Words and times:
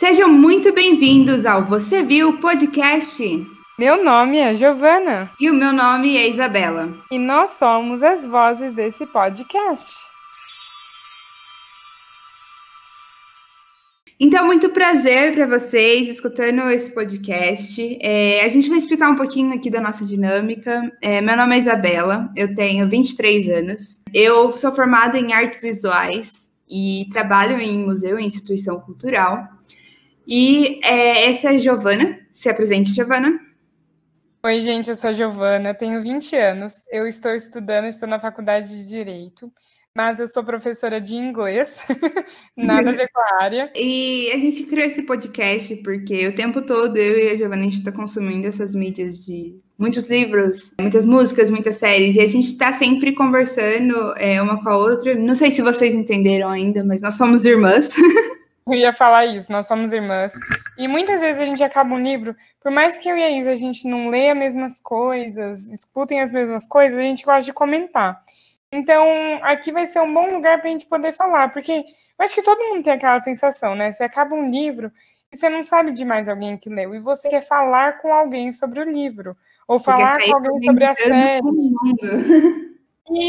Sejam 0.00 0.32
muito 0.32 0.72
bem-vindos 0.72 1.44
ao 1.44 1.62
Você 1.62 2.02
Viu 2.02 2.38
Podcast. 2.38 3.22
Meu 3.78 4.02
nome 4.02 4.38
é 4.38 4.54
Giovana. 4.54 5.30
E 5.38 5.50
o 5.50 5.52
meu 5.52 5.74
nome 5.74 6.16
é 6.16 6.26
Isabela. 6.26 6.88
E 7.10 7.18
nós 7.18 7.50
somos 7.50 8.02
as 8.02 8.26
vozes 8.26 8.72
desse 8.72 9.04
podcast. 9.04 9.94
Então, 14.18 14.46
muito 14.46 14.70
prazer 14.70 15.34
para 15.34 15.46
vocês 15.46 16.08
escutando 16.08 16.62
esse 16.70 16.94
podcast. 16.94 17.98
É, 18.00 18.42
a 18.42 18.48
gente 18.48 18.70
vai 18.70 18.78
explicar 18.78 19.10
um 19.10 19.16
pouquinho 19.16 19.52
aqui 19.52 19.68
da 19.68 19.82
nossa 19.82 20.02
dinâmica. 20.06 20.90
É, 21.02 21.20
meu 21.20 21.36
nome 21.36 21.56
é 21.56 21.58
Isabela, 21.58 22.32
eu 22.34 22.54
tenho 22.54 22.88
23 22.88 23.48
anos. 23.50 24.00
Eu 24.14 24.56
sou 24.56 24.72
formada 24.72 25.18
em 25.18 25.34
artes 25.34 25.60
visuais 25.60 26.50
e 26.66 27.06
trabalho 27.12 27.60
em 27.60 27.84
museu 27.84 28.18
e 28.18 28.24
instituição 28.24 28.80
cultural. 28.80 29.59
E 30.26 30.80
é, 30.84 31.30
essa 31.30 31.48
é 31.52 31.56
a 31.56 31.58
Giovana. 31.58 32.20
Se 32.30 32.48
apresente, 32.48 32.92
Giovana. 32.92 33.40
Oi, 34.42 34.60
gente, 34.60 34.88
eu 34.88 34.94
sou 34.94 35.10
a 35.10 35.12
Giovana, 35.12 35.74
tenho 35.74 36.00
20 36.00 36.36
anos. 36.36 36.86
Eu 36.90 37.06
estou 37.06 37.34
estudando, 37.34 37.86
estou 37.86 38.08
na 38.08 38.18
faculdade 38.18 38.68
de 38.68 38.88
Direito 38.88 39.52
mas 39.94 40.20
eu 40.20 40.28
sou 40.28 40.44
professora 40.44 41.00
de 41.00 41.16
inglês, 41.16 41.80
nada 42.56 42.90
a 42.90 42.92
ver 42.92 43.10
com 43.12 43.20
a 43.20 43.42
área. 43.42 43.72
E 43.74 44.30
a 44.32 44.36
gente 44.38 44.62
criou 44.64 44.86
esse 44.86 45.02
podcast 45.02 45.76
porque 45.76 46.28
o 46.28 46.34
tempo 46.34 46.62
todo 46.62 46.96
eu 46.96 47.18
e 47.18 47.30
a 47.30 47.36
Giovanna 47.36 47.62
a 47.62 47.64
gente 47.64 47.78
está 47.78 47.90
consumindo 47.90 48.46
essas 48.46 48.74
mídias 48.74 49.24
de 49.24 49.58
muitos 49.76 50.08
livros, 50.08 50.72
muitas 50.80 51.04
músicas, 51.04 51.50
muitas 51.50 51.76
séries, 51.76 52.14
e 52.14 52.20
a 52.20 52.26
gente 52.26 52.46
está 52.46 52.72
sempre 52.72 53.12
conversando 53.12 54.14
é, 54.16 54.40
uma 54.40 54.62
com 54.62 54.68
a 54.68 54.76
outra. 54.76 55.14
Não 55.14 55.34
sei 55.34 55.50
se 55.50 55.60
vocês 55.60 55.94
entenderam 55.94 56.48
ainda, 56.48 56.84
mas 56.84 57.02
nós 57.02 57.14
somos 57.14 57.44
irmãs. 57.44 57.94
Eu 58.70 58.78
ia 58.78 58.92
falar 58.92 59.26
isso, 59.26 59.50
nós 59.50 59.66
somos 59.66 59.92
irmãs. 59.92 60.32
E 60.78 60.86
muitas 60.86 61.20
vezes 61.20 61.40
a 61.40 61.44
gente 61.44 61.62
acaba 61.64 61.92
um 61.92 61.98
livro, 61.98 62.36
por 62.60 62.70
mais 62.70 62.98
que 62.98 63.08
eu 63.08 63.18
e 63.18 63.22
a 63.22 63.30
Isa 63.30 63.50
a 63.50 63.56
gente 63.56 63.88
não 63.88 64.08
leia 64.08 64.32
as 64.32 64.38
mesmas 64.38 64.80
coisas, 64.80 65.68
escutem 65.72 66.20
as 66.20 66.30
mesmas 66.30 66.68
coisas, 66.68 66.98
a 66.98 67.02
gente 67.02 67.24
gosta 67.24 67.42
de 67.42 67.52
comentar. 67.52 68.22
Então, 68.72 69.04
aqui 69.42 69.72
vai 69.72 69.86
ser 69.86 70.00
um 70.00 70.14
bom 70.14 70.32
lugar 70.32 70.60
para 70.60 70.68
a 70.68 70.72
gente 70.72 70.86
poder 70.86 71.12
falar, 71.12 71.52
porque 71.52 71.72
eu 71.72 72.24
acho 72.24 72.34
que 72.34 72.42
todo 72.42 72.62
mundo 72.68 72.84
tem 72.84 72.92
aquela 72.92 73.18
sensação, 73.18 73.74
né? 73.74 73.90
Você 73.90 74.04
acaba 74.04 74.36
um 74.36 74.48
livro 74.48 74.92
e 75.32 75.36
você 75.36 75.48
não 75.48 75.64
sabe 75.64 75.90
de 75.90 76.04
mais 76.04 76.28
alguém 76.28 76.56
que 76.56 76.68
leu, 76.68 76.94
e 76.94 77.00
você 77.00 77.28
quer 77.28 77.44
falar 77.44 77.98
com 77.98 78.14
alguém 78.14 78.52
sobre 78.52 78.80
o 78.80 78.84
livro, 78.84 79.36
ou 79.66 79.80
você 79.80 79.86
falar 79.86 80.20
com 80.22 80.34
alguém 80.36 80.62
sobre 80.64 80.84
a 80.84 80.94
série. 80.94 81.40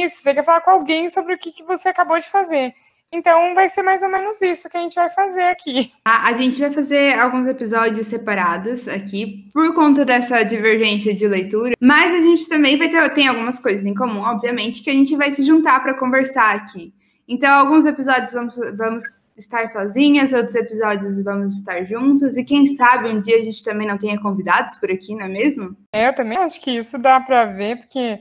Isso, 0.03 0.21
você 0.21 0.33
quer 0.35 0.43
falar 0.43 0.61
com 0.61 0.69
alguém 0.69 1.09
sobre 1.09 1.33
o 1.33 1.37
que, 1.37 1.51
que 1.51 1.63
você 1.63 1.89
acabou 1.89 2.19
de 2.19 2.29
fazer. 2.29 2.75
Então 3.11 3.53
vai 3.53 3.67
ser 3.67 3.83
mais 3.83 4.01
ou 4.01 4.09
menos 4.09 4.41
isso 4.41 4.69
que 4.69 4.77
a 4.77 4.81
gente 4.81 4.95
vai 4.95 5.09
fazer 5.09 5.43
aqui. 5.43 5.91
A, 6.05 6.29
a, 6.29 6.33
gente 6.33 6.59
vai 6.59 6.71
fazer 6.71 7.19
alguns 7.19 7.45
episódios 7.45 8.07
separados 8.07 8.87
aqui 8.87 9.49
por 9.53 9.73
conta 9.73 10.05
dessa 10.05 10.43
divergência 10.43 11.13
de 11.13 11.27
leitura, 11.27 11.75
mas 11.79 12.15
a 12.15 12.19
gente 12.19 12.47
também 12.47 12.77
vai 12.77 12.87
ter 12.87 13.01
tem 13.13 13.27
algumas 13.27 13.59
coisas 13.59 13.85
em 13.85 13.93
comum, 13.93 14.21
obviamente, 14.21 14.81
que 14.81 14.89
a 14.89 14.93
gente 14.93 15.15
vai 15.17 15.31
se 15.31 15.43
juntar 15.43 15.81
para 15.81 15.93
conversar 15.93 16.55
aqui. 16.55 16.93
Então, 17.27 17.49
alguns 17.49 17.85
episódios 17.85 18.33
vamos, 18.33 18.55
vamos 18.77 19.03
estar 19.37 19.67
sozinhas, 19.67 20.33
outros 20.33 20.55
episódios 20.55 21.23
vamos 21.23 21.53
estar 21.53 21.83
juntos, 21.85 22.37
e 22.37 22.43
quem 22.43 22.65
sabe 22.65 23.09
um 23.09 23.19
dia 23.19 23.37
a 23.37 23.43
gente 23.43 23.63
também 23.63 23.87
não 23.87 23.97
tenha 23.97 24.19
convidados 24.19 24.75
por 24.75 24.91
aqui, 24.91 25.15
não 25.15 25.25
é 25.25 25.29
mesmo? 25.29 25.75
É, 25.93 26.07
eu 26.07 26.13
também 26.13 26.37
acho 26.37 26.59
que 26.59 26.71
isso 26.71 26.97
dá 26.97 27.19
para 27.19 27.45
ver, 27.45 27.77
porque 27.77 28.19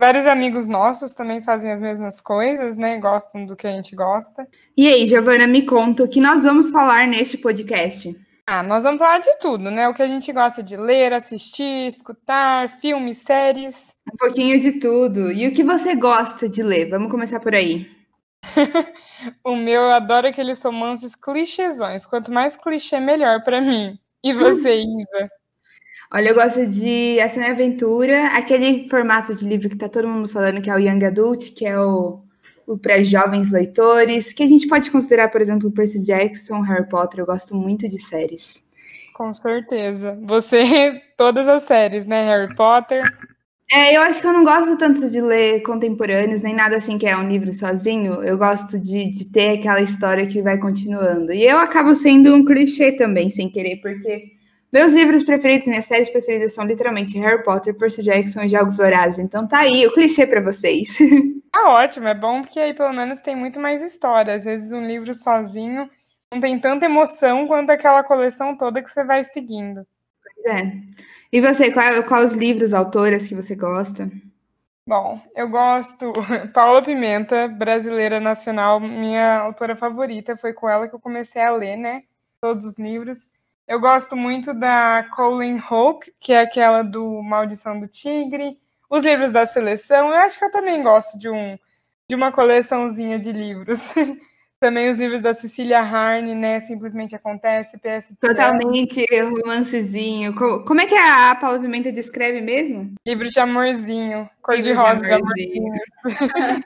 Vários 0.00 0.26
amigos 0.26 0.68
nossos 0.68 1.12
também 1.12 1.42
fazem 1.42 1.72
as 1.72 1.80
mesmas 1.80 2.20
coisas, 2.20 2.76
né? 2.76 2.98
Gostam 2.98 3.44
do 3.44 3.56
que 3.56 3.66
a 3.66 3.72
gente 3.72 3.96
gosta. 3.96 4.46
E 4.76 4.86
aí, 4.86 5.08
Giovana, 5.08 5.44
me 5.46 5.66
conta 5.66 6.04
o 6.04 6.08
que 6.08 6.20
nós 6.20 6.44
vamos 6.44 6.70
falar 6.70 7.06
neste 7.08 7.36
podcast. 7.36 8.16
Ah, 8.46 8.62
nós 8.62 8.84
vamos 8.84 9.00
falar 9.00 9.18
de 9.18 9.36
tudo, 9.40 9.70
né? 9.70 9.88
O 9.88 9.94
que 9.94 10.02
a 10.02 10.06
gente 10.06 10.32
gosta 10.32 10.62
de 10.62 10.76
ler, 10.76 11.12
assistir, 11.12 11.86
escutar, 11.86 12.68
filmes, 12.68 13.18
séries. 13.18 13.94
Um 14.10 14.16
pouquinho 14.16 14.60
de 14.60 14.78
tudo. 14.78 15.32
E 15.32 15.48
o 15.48 15.52
que 15.52 15.64
você 15.64 15.96
gosta 15.96 16.48
de 16.48 16.62
ler? 16.62 16.88
Vamos 16.88 17.10
começar 17.10 17.40
por 17.40 17.54
aí. 17.54 17.90
o 19.44 19.56
meu, 19.56 19.82
eu 19.82 19.90
adoro 19.90 20.28
aqueles 20.28 20.62
romances 20.62 21.16
clichêsões. 21.16 22.06
Quanto 22.06 22.32
mais 22.32 22.56
clichê, 22.56 23.00
melhor 23.00 23.42
para 23.42 23.60
mim. 23.60 23.98
E 24.22 24.32
você, 24.32 24.78
Isa? 24.80 25.30
Olha, 26.10 26.30
eu 26.30 26.34
gosto 26.34 26.66
de 26.66 27.20
Ação 27.20 27.42
e 27.42 27.46
Aventura, 27.46 28.28
aquele 28.28 28.88
formato 28.88 29.34
de 29.34 29.44
livro 29.44 29.68
que 29.68 29.76
tá 29.76 29.90
todo 29.90 30.08
mundo 30.08 30.26
falando 30.26 30.62
que 30.62 30.70
é 30.70 30.74
o 30.74 30.78
Young 30.78 31.04
Adult, 31.04 31.52
que 31.54 31.66
é 31.66 31.78
o, 31.78 32.20
o 32.66 32.78
para 32.78 33.04
jovens 33.04 33.52
leitores, 33.52 34.32
que 34.32 34.42
a 34.42 34.46
gente 34.46 34.66
pode 34.66 34.90
considerar, 34.90 35.28
por 35.28 35.42
exemplo, 35.42 35.70
Percy 35.70 36.02
Jackson, 36.02 36.62
Harry 36.62 36.88
Potter. 36.88 37.20
Eu 37.20 37.26
gosto 37.26 37.54
muito 37.54 37.86
de 37.86 37.98
séries. 37.98 38.62
Com 39.12 39.34
certeza. 39.34 40.18
Você, 40.22 41.02
todas 41.14 41.46
as 41.46 41.62
séries, 41.62 42.06
né? 42.06 42.24
Harry 42.26 42.54
Potter. 42.54 43.02
É, 43.70 43.94
eu 43.94 44.00
acho 44.00 44.22
que 44.22 44.26
eu 44.26 44.32
não 44.32 44.44
gosto 44.44 44.78
tanto 44.78 45.10
de 45.10 45.20
ler 45.20 45.60
contemporâneos, 45.60 46.40
nem 46.40 46.54
nada 46.54 46.78
assim 46.78 46.96
que 46.96 47.06
é 47.06 47.14
um 47.14 47.28
livro 47.28 47.52
sozinho. 47.52 48.22
Eu 48.22 48.38
gosto 48.38 48.78
de, 48.78 49.10
de 49.10 49.26
ter 49.26 49.58
aquela 49.58 49.82
história 49.82 50.26
que 50.26 50.40
vai 50.40 50.56
continuando. 50.56 51.34
E 51.34 51.44
eu 51.44 51.58
acabo 51.58 51.94
sendo 51.94 52.34
um 52.34 52.42
clichê 52.42 52.92
também, 52.92 53.28
sem 53.28 53.50
querer, 53.50 53.76
porque 53.82 54.37
meus 54.72 54.92
livros 54.92 55.24
preferidos, 55.24 55.66
minhas 55.66 55.86
séries 55.86 56.10
preferidas 56.10 56.54
são 56.54 56.64
literalmente 56.64 57.18
Harry 57.18 57.42
Potter, 57.42 57.74
Percy 57.74 58.02
Jackson 58.02 58.42
e 58.42 58.48
Jogos 58.48 58.76
Vorazes. 58.76 59.18
Então 59.18 59.46
tá 59.46 59.60
aí 59.60 59.86
o 59.86 59.92
clichê 59.92 60.26
para 60.26 60.40
vocês. 60.40 60.98
Tá 61.50 61.70
ótimo, 61.70 62.06
é 62.06 62.14
bom 62.14 62.42
porque 62.42 62.60
aí 62.60 62.74
pelo 62.74 62.92
menos 62.92 63.20
tem 63.20 63.34
muito 63.34 63.58
mais 63.58 63.80
história. 63.80 64.34
Às 64.34 64.44
vezes 64.44 64.70
um 64.70 64.86
livro 64.86 65.14
sozinho 65.14 65.88
não 66.30 66.40
tem 66.40 66.60
tanta 66.60 66.84
emoção 66.84 67.46
quanto 67.46 67.70
aquela 67.70 68.04
coleção 68.04 68.56
toda 68.56 68.82
que 68.82 68.90
você 68.90 69.02
vai 69.02 69.24
seguindo. 69.24 69.86
Pois 70.22 70.56
é. 70.56 70.72
E 71.32 71.40
você, 71.40 71.72
quais 71.72 72.06
qual 72.06 72.22
os 72.22 72.32
livros, 72.32 72.74
autoras 72.74 73.26
que 73.26 73.34
você 73.34 73.54
gosta? 73.54 74.10
Bom, 74.86 75.20
eu 75.34 75.48
gosto. 75.48 76.12
Paula 76.52 76.82
Pimenta, 76.82 77.48
brasileira 77.48 78.20
nacional, 78.20 78.78
minha 78.78 79.38
autora 79.38 79.74
favorita. 79.74 80.36
Foi 80.36 80.52
com 80.52 80.68
ela 80.68 80.86
que 80.86 80.94
eu 80.94 81.00
comecei 81.00 81.42
a 81.42 81.50
ler, 81.50 81.76
né? 81.76 82.02
Todos 82.40 82.66
os 82.66 82.78
livros. 82.78 83.26
Eu 83.68 83.78
gosto 83.78 84.16
muito 84.16 84.54
da 84.54 85.06
Colleen 85.14 85.58
Hawke, 85.58 86.10
que 86.18 86.32
é 86.32 86.40
aquela 86.40 86.82
do 86.82 87.22
Maldição 87.22 87.78
do 87.78 87.86
Tigre, 87.86 88.56
os 88.88 89.04
livros 89.04 89.30
da 89.30 89.44
seleção. 89.44 90.08
Eu 90.08 90.14
acho 90.14 90.38
que 90.38 90.44
eu 90.46 90.50
também 90.50 90.82
gosto 90.82 91.18
de 91.18 91.28
um 91.28 91.58
de 92.08 92.16
uma 92.16 92.32
coleçãozinha 92.32 93.18
de 93.18 93.30
livros. 93.30 93.92
também 94.58 94.88
os 94.88 94.96
livros 94.96 95.20
da 95.20 95.34
Cecília 95.34 95.80
Harne, 95.80 96.34
né? 96.34 96.60
Simplesmente 96.60 97.14
acontece, 97.14 97.76
PS. 97.76 98.16
Totalmente 98.18 99.04
romancezinho. 99.22 100.34
Como, 100.34 100.80
é 100.80 100.86
que 100.86 100.94
a 100.94 101.34
Paula 101.34 101.60
Pimenta 101.60 101.92
descreve 101.92 102.40
mesmo? 102.40 102.94
Livro 103.06 103.28
de 103.28 103.38
amorzinho, 103.38 104.28
cor 104.40 104.56
de 104.62 104.72
rosa 104.72 105.02
de 105.02 105.12
amorzinho. 105.12 105.74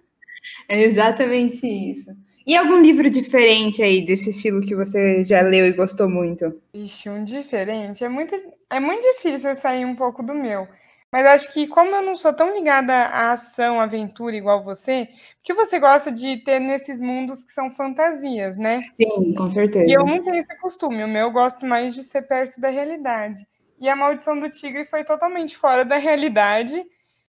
é 0.69 0.83
exatamente 0.83 1.67
isso. 1.67 2.13
E 2.47 2.57
algum 2.57 2.81
livro 2.81 3.09
diferente 3.09 3.83
aí 3.83 4.05
desse 4.05 4.31
estilo 4.31 4.61
que 4.61 4.75
você 4.75 5.25
já 5.25 5.41
leu 5.43 5.67
e 5.67 5.73
gostou 5.73 6.09
muito? 6.09 6.61
Ixi, 6.75 7.09
um 7.09 7.25
diferente. 7.25 8.05
É 8.05 8.09
muito, 8.09 8.35
é 8.69 8.81
muito 8.81 9.03
difícil 9.03 9.55
sair 9.55 9.85
um 9.85 9.95
pouco 9.95 10.23
do 10.23 10.35
meu. 10.35 10.67
Mas 11.13 11.27
acho 11.27 11.53
que 11.53 11.67
como 11.67 11.95
eu 11.95 12.03
não 12.03 12.17
sou 12.17 12.33
tão 12.33 12.55
ligada 12.55 12.93
à 12.95 13.33
ação, 13.33 13.79
aventura 13.79 14.35
igual 14.35 14.65
você, 14.65 15.09
que 15.43 15.53
você 15.53 15.79
gosta 15.79 16.11
de 16.11 16.39
ter 16.39 16.59
nesses 16.59 16.99
mundos 17.01 17.45
que 17.45 17.53
são 17.53 17.71
fantasias, 17.71 18.57
né? 18.57 18.81
Sim, 18.81 19.35
com 19.35 19.49
certeza. 19.51 19.85
E 19.87 19.93
eu 19.93 20.07
não 20.07 20.25
tenho 20.25 20.37
esse 20.37 20.57
costume. 20.59 21.05
O 21.05 21.09
meu 21.09 21.27
eu 21.27 21.31
gosto 21.31 21.67
mais 21.67 21.95
de 21.95 22.03
ser 22.03 22.23
perto 22.23 22.61
da 22.61 22.71
realidade. 22.71 23.47
E 23.79 23.89
a 23.89 23.95
Maldição 23.95 24.41
do 24.41 24.49
Tigre 24.49 24.85
foi 24.85 25.05
totalmente 25.05 25.57
fora 25.57 25.85
da 25.85 25.99
realidade. 25.99 26.83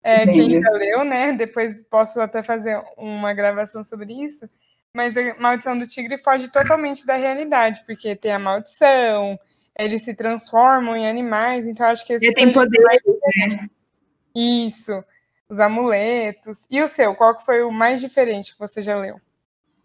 É, 0.02 0.24
quem 0.24 0.60
já 0.60 0.70
leu, 0.70 1.04
né? 1.04 1.32
Depois 1.32 1.82
posso 1.82 2.20
até 2.20 2.42
fazer 2.42 2.80
uma 2.96 3.34
gravação 3.34 3.82
sobre 3.82 4.24
isso 4.24 4.48
mas 4.96 5.14
a 5.14 5.34
maldição 5.38 5.78
do 5.78 5.86
tigre 5.86 6.16
foge 6.16 6.48
totalmente 6.48 7.04
da 7.04 7.16
realidade, 7.16 7.84
porque 7.86 8.16
tem 8.16 8.32
a 8.32 8.38
maldição, 8.38 9.38
eles 9.78 10.02
se 10.02 10.14
transformam 10.14 10.96
em 10.96 11.06
animais, 11.06 11.66
então 11.66 11.86
acho 11.86 12.04
que 12.06 12.14
esse. 12.14 12.32
Tem 12.32 12.50
poder, 12.50 12.80
né? 13.36 13.64
Isso, 14.34 15.04
os 15.50 15.60
amuletos. 15.60 16.66
E 16.70 16.82
o 16.82 16.88
seu, 16.88 17.14
qual 17.14 17.36
que 17.36 17.44
foi 17.44 17.62
o 17.62 17.70
mais 17.70 18.00
diferente 18.00 18.54
que 18.54 18.58
você 18.58 18.80
já 18.80 18.98
leu? 18.98 19.20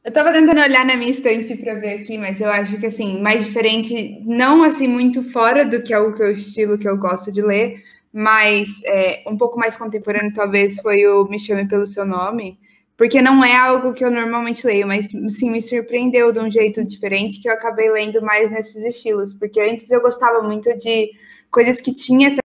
Eu 0.04 0.14
tava 0.14 0.32
tentando 0.32 0.62
olhar 0.62 0.86
na 0.86 0.96
minha 0.96 1.12
estante 1.12 1.56
para 1.58 1.76
ver 1.76 2.02
aqui, 2.02 2.18
mas 2.18 2.40
eu 2.40 2.50
acho 2.50 2.80
que 2.80 2.86
assim, 2.86 3.22
mais 3.22 3.46
diferente, 3.46 4.24
não 4.26 4.64
assim 4.64 4.88
muito 4.88 5.22
fora 5.22 5.66
do 5.66 5.84
que 5.84 5.94
é 5.94 6.00
o, 6.00 6.14
que 6.14 6.24
o 6.24 6.32
estilo 6.32 6.78
que 6.78 6.88
eu 6.88 6.98
gosto 6.98 7.32
de 7.32 7.42
ler, 7.42 7.84
mas 8.12 8.70
é, 8.86 9.24
um 9.28 9.38
pouco 9.38 9.60
mais 9.60 9.76
contemporâneo, 9.76 10.34
talvez 10.34 10.80
foi 10.80 11.06
o 11.06 11.26
Me 11.26 11.38
Chame 11.38 11.68
Pelo 11.68 11.86
Seu 11.86 12.06
Nome, 12.06 12.58
porque 13.02 13.20
não 13.20 13.44
é 13.44 13.56
algo 13.56 13.94
que 13.94 14.06
eu 14.06 14.12
normalmente 14.12 14.64
leio, 14.64 14.86
mas 14.86 15.08
sim 15.08 15.50
me 15.50 15.60
surpreendeu 15.60 16.32
de 16.32 16.38
um 16.38 16.52
jeito 16.52 16.86
diferente 16.86 17.42
que 17.42 17.50
eu 17.50 17.54
acabei 17.54 17.90
lendo 17.90 18.22
mais 18.22 18.52
nesses 18.52 18.86
estilos, 18.86 19.34
porque 19.34 19.60
antes 19.60 19.90
eu 19.90 20.00
gostava 20.04 20.44
muito 20.44 20.70
de 20.78 21.10
coisas 21.50 21.82
que 21.82 21.96
tinha 21.96 22.28
essa 22.28 22.42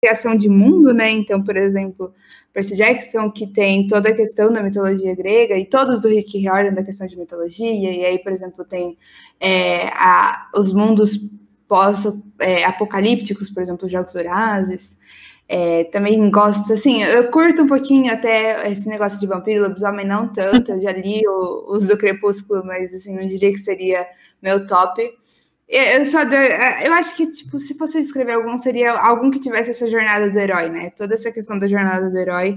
criação 0.00 0.36
de 0.36 0.48
mundo, 0.48 0.94
né? 0.94 1.10
Então, 1.10 1.42
por 1.42 1.56
exemplo, 1.56 2.14
Percy 2.52 2.76
Jackson, 2.76 3.32
que 3.32 3.48
tem 3.48 3.88
toda 3.88 4.10
a 4.10 4.14
questão 4.14 4.52
da 4.52 4.62
mitologia 4.62 5.12
grega, 5.16 5.58
e 5.58 5.66
todos 5.66 6.00
do 6.00 6.06
Rick 6.06 6.38
Riordan 6.38 6.72
da 6.72 6.84
questão 6.84 7.08
de 7.08 7.18
mitologia, 7.18 7.72
e 7.72 8.04
aí, 8.04 8.20
por 8.20 8.30
exemplo, 8.30 8.64
tem 8.64 8.96
é, 9.40 9.88
a, 9.88 10.52
os 10.54 10.72
mundos 10.72 11.18
pós-apocalípticos, 11.66 13.50
é, 13.50 13.54
por 13.54 13.60
exemplo, 13.60 13.86
os 13.86 13.90
Jogos 13.90 14.14
Horazes. 14.14 14.96
É, 15.48 15.84
também 15.84 16.28
gosto, 16.28 16.72
assim, 16.72 17.02
eu 17.04 17.30
curto 17.30 17.62
um 17.62 17.66
pouquinho 17.68 18.12
até 18.12 18.68
esse 18.70 18.88
negócio 18.88 19.20
de 19.20 19.28
vampiro, 19.28 19.62
lobisomem 19.62 20.04
não 20.04 20.32
tanto, 20.32 20.72
eu 20.72 20.82
já 20.82 20.90
li 20.90 21.22
o, 21.24 21.72
os 21.72 21.86
do 21.86 21.96
Crepúsculo, 21.96 22.64
mas 22.64 22.92
assim, 22.92 23.14
não 23.14 23.26
diria 23.26 23.52
que 23.52 23.58
seria 23.58 24.04
meu 24.42 24.66
top. 24.66 25.08
Eu 25.68 26.04
só 26.04 26.22
eu 26.22 26.92
acho 26.94 27.16
que, 27.16 27.26
tipo, 27.30 27.58
se 27.58 27.76
fosse 27.76 27.98
escrever 27.98 28.34
algum, 28.34 28.56
seria 28.56 28.92
algum 28.92 29.30
que 29.30 29.40
tivesse 29.40 29.70
essa 29.70 29.88
jornada 29.88 30.30
do 30.30 30.38
herói, 30.38 30.68
né? 30.68 30.90
Toda 30.90 31.14
essa 31.14 31.32
questão 31.32 31.58
da 31.58 31.66
jornada 31.66 32.08
do 32.08 32.16
herói, 32.16 32.56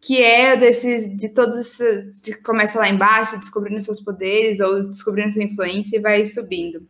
que 0.00 0.22
é 0.22 0.56
desse, 0.56 1.08
de 1.08 1.28
todos 1.28 1.58
esses. 1.58 2.20
De 2.22 2.34
começa 2.34 2.78
lá 2.78 2.88
embaixo, 2.88 3.38
descobrindo 3.38 3.82
seus 3.82 4.00
poderes, 4.00 4.60
ou 4.60 4.82
descobrindo 4.88 5.32
sua 5.32 5.42
influência 5.42 5.96
e 5.98 6.00
vai 6.00 6.24
subindo. 6.24 6.86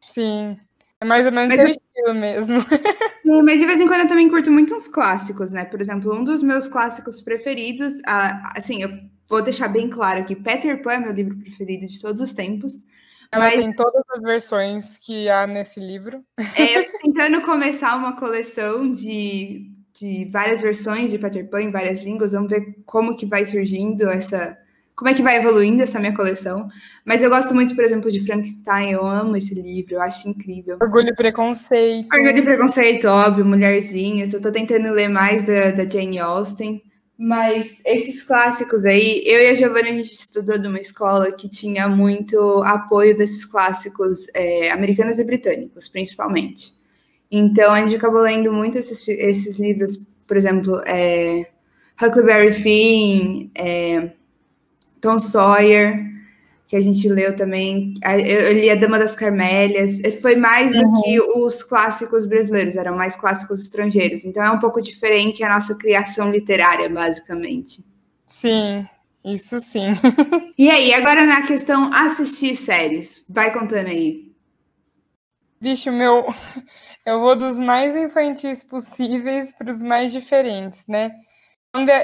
Sim. 0.00 0.58
É 1.00 1.04
mais 1.04 1.24
ou 1.26 1.32
menos 1.32 1.56
mas 1.56 1.60
seu 1.60 1.68
estilo 1.68 2.14
mesmo. 2.14 2.60
Sim, 3.22 3.42
mas 3.42 3.60
de 3.60 3.66
vez 3.66 3.80
em 3.80 3.86
quando 3.86 4.00
eu 4.02 4.08
também 4.08 4.28
curto 4.28 4.50
muito 4.50 4.74
uns 4.74 4.88
clássicos, 4.88 5.52
né? 5.52 5.64
Por 5.64 5.80
exemplo, 5.80 6.12
um 6.12 6.24
dos 6.24 6.42
meus 6.42 6.66
clássicos 6.66 7.20
preferidos, 7.20 8.00
assim, 8.56 8.82
eu 8.82 8.90
vou 9.28 9.42
deixar 9.42 9.68
bem 9.68 9.88
claro 9.88 10.20
aqui, 10.20 10.34
Peter 10.34 10.82
Pan 10.82 10.92
é 10.94 10.98
meu 10.98 11.12
livro 11.12 11.36
preferido 11.36 11.86
de 11.86 12.00
todos 12.00 12.20
os 12.20 12.32
tempos. 12.32 12.82
Ela 13.30 13.44
mas... 13.44 13.54
tem 13.54 13.72
todas 13.72 14.02
as 14.10 14.20
versões 14.20 14.98
que 14.98 15.28
há 15.28 15.46
nesse 15.46 15.78
livro. 15.78 16.24
É, 16.56 16.78
eu 16.78 16.84
tô 16.90 16.98
tentando 16.98 17.42
começar 17.42 17.96
uma 17.96 18.16
coleção 18.16 18.90
de, 18.90 19.70
de 19.92 20.24
várias 20.32 20.62
versões 20.62 21.10
de 21.10 21.18
Peter 21.18 21.48
Pan 21.48 21.62
em 21.62 21.70
várias 21.70 22.02
línguas. 22.02 22.32
Vamos 22.32 22.50
ver 22.50 22.82
como 22.86 23.16
que 23.16 23.26
vai 23.26 23.44
surgindo 23.44 24.08
essa, 24.08 24.56
como 24.98 25.08
é 25.08 25.14
que 25.14 25.22
vai 25.22 25.36
evoluindo 25.36 25.80
essa 25.80 26.00
minha 26.00 26.12
coleção. 26.12 26.68
Mas 27.04 27.22
eu 27.22 27.30
gosto 27.30 27.54
muito, 27.54 27.76
por 27.76 27.84
exemplo, 27.84 28.10
de 28.10 28.18
Frankenstein, 28.18 28.90
eu 28.90 29.06
amo 29.06 29.36
esse 29.36 29.54
livro, 29.54 29.94
eu 29.94 30.02
acho 30.02 30.28
incrível. 30.28 30.76
Orgulho 30.82 31.10
e 31.10 31.14
Preconceito. 31.14 32.12
Orgulho 32.12 32.38
e 32.38 32.42
Preconceito, 32.42 33.06
óbvio, 33.06 33.46
Mulherzinhas. 33.46 34.34
Eu 34.34 34.42
tô 34.42 34.50
tentando 34.50 34.90
ler 34.90 35.08
mais 35.08 35.46
da, 35.46 35.70
da 35.70 35.88
Jane 35.88 36.18
Austen. 36.18 36.82
Mas 37.16 37.80
esses 37.86 38.24
clássicos 38.24 38.84
aí, 38.84 39.22
eu 39.24 39.40
e 39.40 39.46
a 39.46 39.54
Giovanna, 39.54 39.88
a 39.88 39.92
gente 39.92 40.12
estudou 40.12 40.58
numa 40.58 40.80
escola 40.80 41.30
que 41.30 41.48
tinha 41.48 41.88
muito 41.88 42.36
apoio 42.64 43.16
desses 43.16 43.44
clássicos 43.44 44.26
é, 44.34 44.72
americanos 44.72 45.20
e 45.20 45.24
britânicos, 45.24 45.86
principalmente. 45.86 46.72
Então 47.30 47.72
a 47.72 47.80
gente 47.80 47.94
acabou 47.94 48.22
lendo 48.22 48.52
muito 48.52 48.78
esses, 48.78 49.06
esses 49.06 49.60
livros, 49.60 50.04
por 50.26 50.36
exemplo, 50.36 50.80
é, 50.86 51.46
Huckleberry 52.00 52.52
Finn, 52.52 53.50
é, 53.54 54.12
Tom 55.00 55.18
Sawyer, 55.18 56.08
que 56.68 56.76
a 56.76 56.80
gente 56.80 57.08
leu 57.08 57.34
também. 57.34 57.94
Eu 58.04 58.52
li 58.52 58.70
A 58.70 58.74
Dama 58.74 58.98
das 58.98 59.16
Carmélias. 59.16 59.98
Foi 60.20 60.36
mais 60.36 60.72
uhum. 60.72 60.92
do 60.92 61.02
que 61.02 61.20
os 61.20 61.62
clássicos 61.62 62.26
brasileiros, 62.26 62.76
eram 62.76 62.94
mais 62.94 63.16
clássicos 63.16 63.60
estrangeiros. 63.60 64.24
Então 64.24 64.44
é 64.44 64.50
um 64.50 64.58
pouco 64.58 64.80
diferente 64.80 65.42
a 65.42 65.48
nossa 65.48 65.74
criação 65.74 66.30
literária, 66.30 66.88
basicamente. 66.90 67.82
Sim, 68.26 68.86
isso 69.24 69.58
sim. 69.58 69.94
e 70.58 70.70
aí, 70.70 70.92
agora 70.92 71.24
na 71.24 71.46
questão 71.46 71.90
assistir 71.92 72.54
séries, 72.54 73.24
vai 73.28 73.52
contando 73.52 73.86
aí. 73.86 74.28
Vixe, 75.60 75.90
meu, 75.90 76.26
eu 77.04 77.20
vou 77.20 77.34
dos 77.34 77.58
mais 77.58 77.96
infantis 77.96 78.62
possíveis 78.62 79.52
para 79.52 79.70
os 79.70 79.82
mais 79.82 80.12
diferentes, 80.12 80.86
né? 80.86 81.10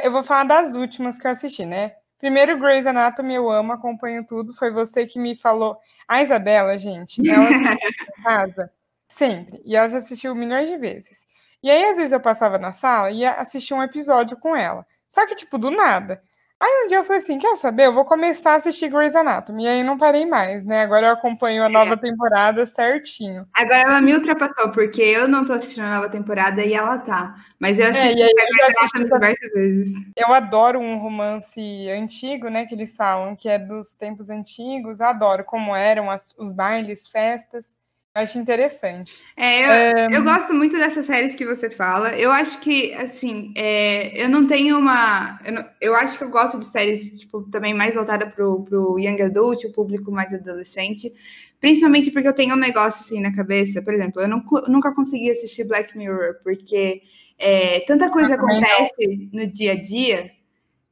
Eu 0.03 0.11
vou 0.11 0.23
falar 0.23 0.45
das 0.45 0.75
últimas 0.75 1.19
que 1.19 1.27
eu 1.27 1.31
assisti, 1.31 1.65
né? 1.65 1.93
Primeiro, 2.25 2.59
Grey's 2.59 2.87
Anatomy, 2.87 3.35
eu 3.35 3.51
amo, 3.51 3.75
acompanho 3.75 4.25
tudo. 4.25 4.55
Foi 4.55 4.71
você 4.71 5.07
que 5.07 5.19
me 5.19 5.37
falou. 5.37 5.79
A 6.09 6.23
Isabela, 6.23 6.79
gente, 6.79 7.21
ela 7.29 7.77
casa 8.25 8.73
sempre. 9.07 9.61
E 9.63 9.77
ela 9.77 9.91
já 9.91 9.99
assistiu 9.99 10.35
milhões 10.35 10.71
de 10.71 10.79
vezes. 10.79 11.27
E 11.63 11.71
aí, 11.71 11.85
às 11.85 11.99
vezes, 11.99 12.13
eu 12.13 12.21
passava 12.21 12.57
na 12.57 12.73
sala 12.73 13.11
e 13.11 13.19
ia 13.19 13.33
assistir 13.33 13.75
um 13.75 13.83
episódio 13.83 14.39
com 14.39 14.57
ela. 14.57 14.87
Só 15.07 15.27
que, 15.27 15.35
tipo, 15.35 15.59
do 15.59 15.71
nada. 15.71 16.23
Aí 16.61 16.85
um 16.85 16.89
dia 16.89 16.99
eu 16.99 17.05
falei 17.05 17.21
assim: 17.21 17.39
quer 17.39 17.57
saber? 17.57 17.87
Eu 17.87 17.93
vou 17.93 18.05
começar 18.05 18.53
a 18.53 18.55
assistir 18.55 18.89
Grey's 18.89 19.17
Anatomy. 19.17 19.65
E 19.65 19.69
aí 19.69 19.83
não 19.83 19.99
parei 19.99 20.25
mais, 20.25 20.65
né? 20.65 20.83
Agora 20.83 21.09
eu 21.09 21.13
acompanho 21.13 21.65
a 21.65 21.69
nova 21.69 21.95
é. 21.95 21.97
temporada 21.97 22.65
certinho. 22.65 23.47
Agora 23.55 23.81
ela 23.81 24.01
me 24.01 24.15
ultrapassou, 24.15 24.73
porque 24.73 25.03
eu 25.03 25.29
não 25.29 25.45
tô 25.45 25.53
assistindo 25.53 25.85
a 25.85 25.97
nova 25.97 26.09
temporada 26.09 26.65
e 26.65 26.73
ela 26.73 26.99
tá. 26.99 27.35
Mas 27.59 27.79
eu 27.79 27.91
assisti 27.91 28.23
é, 28.23 28.27
eu 28.27 29.05
diversas 29.05 29.53
vezes. 29.53 29.95
Eu 30.17 30.33
adoro 30.33 30.79
um 30.79 30.99
romance 30.99 31.61
antigo, 31.91 32.49
né? 32.49 32.65
Que 32.67 32.75
eles 32.75 32.97
falam, 32.97 33.37
que 33.37 33.49
é 33.49 33.59
dos 33.59 33.95
tempos 33.95 34.31
antigos. 34.31 35.01
adoro 35.01 35.45
como 35.45 35.75
eram 35.75 36.11
as, 36.11 36.35
os 36.39 36.53
bailes, 36.53 37.09
festas. 37.09 37.77
Acho 38.15 38.39
interessante. 38.39 39.21
É, 39.37 39.65
eu, 39.65 39.71
é... 39.71 40.07
eu, 40.13 40.23
gosto 40.23 40.55
muito 40.55 40.77
dessas 40.77 41.05
séries 41.05 41.35
que 41.35 41.45
você 41.45 41.69
fala. 41.69 42.17
Eu 42.17 42.31
acho 42.31 42.61
que, 42.61 42.95
assim, 42.95 43.53
é, 43.57 44.23
eu 44.23 44.29
não 44.29 44.47
tenho 44.47 44.79
uma. 44.79 45.41
Eu, 45.45 45.53
não, 45.53 45.69
eu, 45.81 45.95
acho 45.97 46.17
que 46.17 46.23
eu 46.23 46.31
gosto 46.31 46.61
de 46.61 46.65
séries, 46.65 47.11
tipo, 47.19 47.43
também 47.51 47.75
mais 47.75 47.93
voltada 47.93 48.31
pro, 48.31 48.63
pro 48.63 49.01
young 49.01 49.21
adult, 49.21 49.65
o 49.65 49.73
público 49.73 50.13
mais 50.13 50.33
adolescente. 50.33 51.13
Principalmente 51.59 52.13
porque 52.13 52.29
eu 52.29 52.33
tenho 52.33 52.55
um 52.55 52.59
negócio 52.59 53.01
assim 53.01 53.21
na 53.21 53.35
cabeça. 53.35 53.83
Por 53.83 53.93
exemplo, 53.93 54.23
eu 54.23 54.29
não, 54.29 54.45
nunca 54.69 54.95
consegui 54.95 55.33
assistir 55.33 55.65
Black 55.65 55.99
Mirror, 55.99 56.37
porque 56.45 57.03
é, 57.37 57.81
tanta 57.81 58.09
coisa 58.11 58.37
acontece 58.37 59.29
no 59.33 59.45
dia 59.45 59.73
a 59.73 59.83
dia 59.83 60.31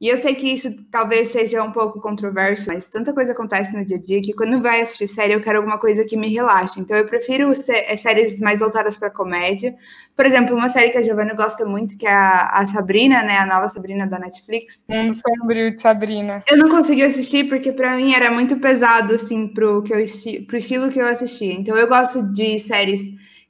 e 0.03 0.09
eu 0.09 0.19
sei 0.19 0.35
que 0.35 0.53
isso 0.53 0.75
talvez 0.91 1.29
seja 1.29 1.63
um 1.63 1.71
pouco 1.71 2.01
controverso, 2.01 2.73
mas 2.73 2.89
tanta 2.89 3.13
coisa 3.13 3.31
acontece 3.31 3.73
no 3.73 3.85
dia 3.85 3.99
a 3.99 4.01
dia 4.01 4.21
que 4.21 4.33
quando 4.33 4.61
vai 4.61 4.81
assistir 4.81 5.07
série 5.07 5.33
eu 5.33 5.41
quero 5.41 5.59
alguma 5.59 5.79
coisa 5.79 6.05
que 6.05 6.17
me 6.17 6.27
relaxe. 6.27 6.81
Então 6.81 6.97
eu 6.97 7.07
prefiro 7.07 7.53
é, 7.53 7.97
séries 7.97 8.41
mais 8.41 8.59
voltadas 8.59 8.97
para 8.97 9.11
comédia. 9.11 9.77
Por 10.17 10.27
exemplo, 10.27 10.57
uma 10.57 10.69
série 10.69 10.91
que 10.91 10.99
a 10.99 11.03
Giovanna 11.03 11.35
gosta 11.35 11.65
muito, 11.65 11.97
que 11.97 12.05
é 12.05 12.13
a, 12.13 12.49
a 12.49 12.67
Sabrina, 12.67 13.23
né? 13.23 13.39
A 13.39 13.47
nova 13.47 13.69
Sabrina 13.69 14.05
da 14.05 14.19
Netflix. 14.19 14.85
Mundo 14.89 15.15
Sombrio 15.15 15.71
de 15.71 15.81
Sabrina. 15.81 16.43
Eu 16.51 16.57
não 16.57 16.69
consegui 16.69 17.05
assistir 17.05 17.49
porque 17.49 17.71
para 17.71 17.95
mim 17.95 18.13
era 18.13 18.29
muito 18.33 18.57
pesado, 18.57 19.15
assim, 19.15 19.47
pro, 19.47 19.85
que 19.85 19.95
eu, 19.95 20.05
pro 20.49 20.57
estilo 20.57 20.91
que 20.91 20.99
eu 21.01 21.07
assistia. 21.07 21.53
Então 21.53 21.77
eu 21.77 21.87
gosto 21.87 22.25
de 22.33 22.59
séries 22.59 23.03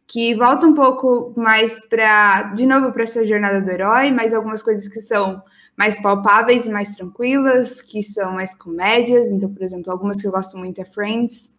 que 0.06 0.34
voltam 0.34 0.69
um 0.69 0.75
pouco 0.75 1.32
mais 1.34 1.81
para, 1.88 2.52
de 2.52 2.66
novo, 2.66 2.93
para 2.93 3.05
essa 3.05 3.25
jornada 3.25 3.62
do 3.62 3.70
herói, 3.70 4.10
mas 4.10 4.34
algumas 4.34 4.62
coisas 4.62 4.87
que 4.87 5.00
são 5.00 5.43
mais 5.76 6.00
palpáveis 6.00 6.66
e 6.66 6.70
mais 6.70 6.94
tranquilas, 6.94 7.80
que 7.80 8.02
são 8.02 8.32
mais 8.32 8.54
comédias. 8.54 9.30
Então, 9.30 9.52
por 9.52 9.62
exemplo, 9.62 9.90
algumas 9.90 10.20
que 10.20 10.26
eu 10.26 10.32
gosto 10.32 10.56
muito 10.56 10.80
é 10.80 10.84
Friends, 10.84 11.50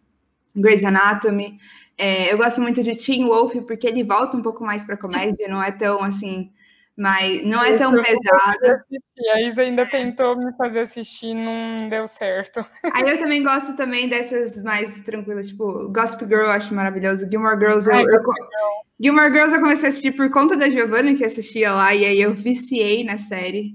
Grey's 0.54 0.84
Anatomy. 0.84 1.58
É, 1.96 2.32
eu 2.32 2.36
gosto 2.38 2.60
muito 2.60 2.82
de 2.82 2.96
Teen 2.96 3.24
Wolf 3.26 3.54
porque 3.66 3.86
ele 3.86 4.02
volta 4.02 4.36
um 4.36 4.42
pouco 4.42 4.64
mais 4.64 4.84
para 4.84 4.96
comédia, 4.96 5.48
não 5.48 5.62
é 5.62 5.70
tão 5.70 6.02
assim 6.02 6.50
mas 6.96 7.44
não 7.44 7.62
é 7.62 7.76
tão 7.76 7.92
pesada. 7.92 8.84
A 9.32 9.40
Isa 9.40 9.62
ainda 9.62 9.84
tentou 9.86 10.36
me 10.36 10.52
fazer 10.56 10.80
assistir, 10.80 11.34
não 11.34 11.88
deu 11.88 12.06
certo. 12.06 12.64
Aí 12.92 13.08
eu 13.08 13.18
também 13.18 13.42
gosto 13.42 13.74
também 13.76 14.08
dessas 14.08 14.62
mais 14.62 15.02
tranquilas, 15.02 15.48
tipo, 15.48 15.88
Gossip 15.90 16.24
Girl 16.26 16.42
eu 16.42 16.50
acho 16.50 16.74
maravilhoso, 16.74 17.28
Gilmore 17.30 17.58
Girls 17.58 17.90
eu, 17.90 17.96
eu, 17.96 18.22
Gilmore 19.00 19.32
Girls 19.32 19.54
eu 19.54 19.60
comecei 19.60 19.86
a 19.86 19.88
assistir 19.88 20.12
por 20.12 20.30
conta 20.30 20.56
da 20.56 20.70
Giovanna 20.70 21.14
que 21.14 21.24
assistia 21.24 21.72
lá 21.72 21.94
e 21.94 22.04
aí 22.04 22.20
eu 22.20 22.32
viciei 22.32 23.04
na 23.04 23.18
série. 23.18 23.74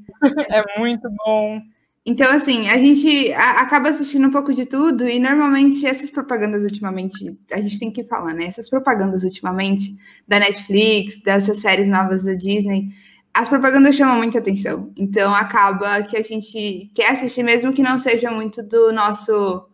é 0.50 0.80
muito 0.80 1.10
bom. 1.26 1.62
Então, 2.06 2.32
assim, 2.32 2.68
a 2.70 2.78
gente 2.78 3.32
acaba 3.34 3.90
assistindo 3.90 4.28
um 4.28 4.32
pouco 4.32 4.54
de 4.54 4.66
tudo 4.66 5.08
e 5.08 5.20
normalmente 5.20 5.86
essas 5.86 6.10
propagandas 6.10 6.64
ultimamente, 6.64 7.38
a 7.52 7.60
gente 7.60 7.78
tem 7.78 7.92
que 7.92 8.04
falar, 8.04 8.34
né? 8.34 8.46
Essas 8.46 8.70
propagandas 8.70 9.24
ultimamente 9.24 9.96
da 10.28 10.40
Netflix, 10.40 11.22
dessas 11.22 11.60
séries 11.60 11.88
novas 11.88 12.24
da 12.24 12.34
Disney, 12.34 12.90
as 13.40 13.48
propagandas 13.48 13.96
chamam 13.96 14.18
muita 14.18 14.40
atenção. 14.40 14.92
Então 14.98 15.34
acaba 15.34 16.04
que 16.04 16.18
a 16.18 16.22
gente 16.22 16.92
quer 16.94 17.12
assistir 17.12 17.42
mesmo 17.42 17.72
que 17.72 17.82
não 17.82 17.98
seja 17.98 18.30
muito 18.30 18.62
do 18.62 18.92
nosso 18.92 19.66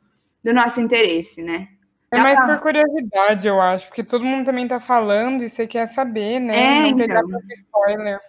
do 0.44 0.54
nosso 0.54 0.80
interesse, 0.80 1.42
né? 1.42 1.70
É 2.12 2.22
mais 2.22 2.38
pra... 2.38 2.48
por 2.48 2.62
curiosidade, 2.62 3.48
eu 3.48 3.60
acho, 3.60 3.88
porque 3.88 4.04
todo 4.04 4.24
mundo 4.24 4.46
também 4.46 4.68
tá 4.68 4.80
falando 4.80 5.44
e 5.44 5.50
você 5.50 5.66
quer 5.66 5.88
saber, 5.88 6.40
né? 6.40 6.56
É, 6.56 6.92
não 6.92 6.98
pegar 6.98 7.22
então. 7.26 7.40
spoiler. 7.52 8.20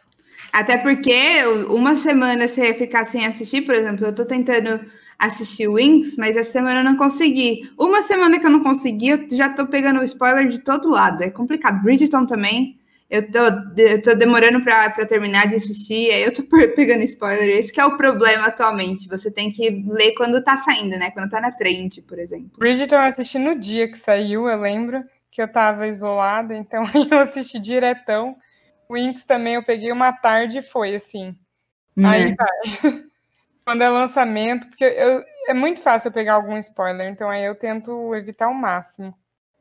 Até 0.50 0.78
porque 0.78 1.44
uma 1.68 1.96
semana 1.96 2.48
você 2.48 2.72
ficar 2.72 3.04
sem 3.04 3.26
assistir, 3.26 3.60
por 3.60 3.74
exemplo, 3.74 4.06
eu 4.06 4.14
tô 4.14 4.24
tentando 4.24 4.80
assistir 5.18 5.68
Wings, 5.68 6.16
mas 6.16 6.34
essa 6.34 6.52
semana 6.52 6.80
eu 6.80 6.84
não 6.84 6.96
consegui. 6.96 7.70
Uma 7.78 8.00
semana 8.00 8.40
que 8.40 8.46
eu 8.46 8.50
não 8.50 8.62
consegui, 8.62 9.10
eu 9.10 9.26
já 9.30 9.50
tô 9.50 9.66
pegando 9.66 10.02
spoiler 10.02 10.48
de 10.48 10.60
todo 10.60 10.88
lado. 10.88 11.22
É 11.22 11.30
complicado. 11.30 11.82
Bridgeton 11.82 12.24
também 12.24 12.78
eu 13.08 13.30
tô, 13.30 13.38
eu 13.76 14.02
tô 14.02 14.14
demorando 14.14 14.62
para 14.62 15.06
terminar 15.06 15.46
de 15.46 15.54
assistir, 15.54 16.10
aí 16.10 16.24
eu 16.24 16.34
tô 16.34 16.42
pegando 16.74 17.04
spoiler. 17.04 17.48
Esse 17.48 17.72
que 17.72 17.80
é 17.80 17.84
o 17.84 17.96
problema 17.96 18.46
atualmente. 18.46 19.08
Você 19.08 19.30
tem 19.30 19.50
que 19.50 19.70
ler 19.86 20.12
quando 20.14 20.42
tá 20.42 20.56
saindo, 20.56 20.98
né? 20.98 21.10
Quando 21.12 21.30
tá 21.30 21.40
na 21.40 21.52
trend, 21.52 22.02
por 22.02 22.18
exemplo. 22.18 22.58
Bridgerton 22.58 22.96
eu 22.96 23.02
assisti 23.02 23.38
no 23.38 23.58
dia 23.58 23.88
que 23.88 23.98
saiu, 23.98 24.48
eu 24.48 24.60
lembro 24.60 25.04
que 25.30 25.40
eu 25.40 25.46
tava 25.46 25.86
isolada, 25.86 26.54
então 26.54 26.82
eu 27.10 27.18
assisti 27.18 27.60
diretão. 27.60 28.36
Winx 28.90 29.24
também 29.24 29.54
eu 29.54 29.64
peguei 29.64 29.92
uma 29.92 30.12
tarde 30.12 30.58
e 30.58 30.62
foi 30.62 30.94
assim. 30.94 31.36
Né? 31.96 32.08
Aí 32.08 32.34
vai. 32.34 33.04
Quando 33.64 33.82
é 33.82 33.88
lançamento, 33.88 34.68
porque 34.68 34.84
eu, 34.84 35.24
é 35.48 35.54
muito 35.54 35.82
fácil 35.82 36.08
eu 36.08 36.12
pegar 36.12 36.34
algum 36.34 36.56
spoiler, 36.58 37.08
então 37.08 37.28
aí 37.28 37.44
eu 37.44 37.54
tento 37.54 38.14
evitar 38.14 38.48
o 38.48 38.54
máximo. 38.54 39.12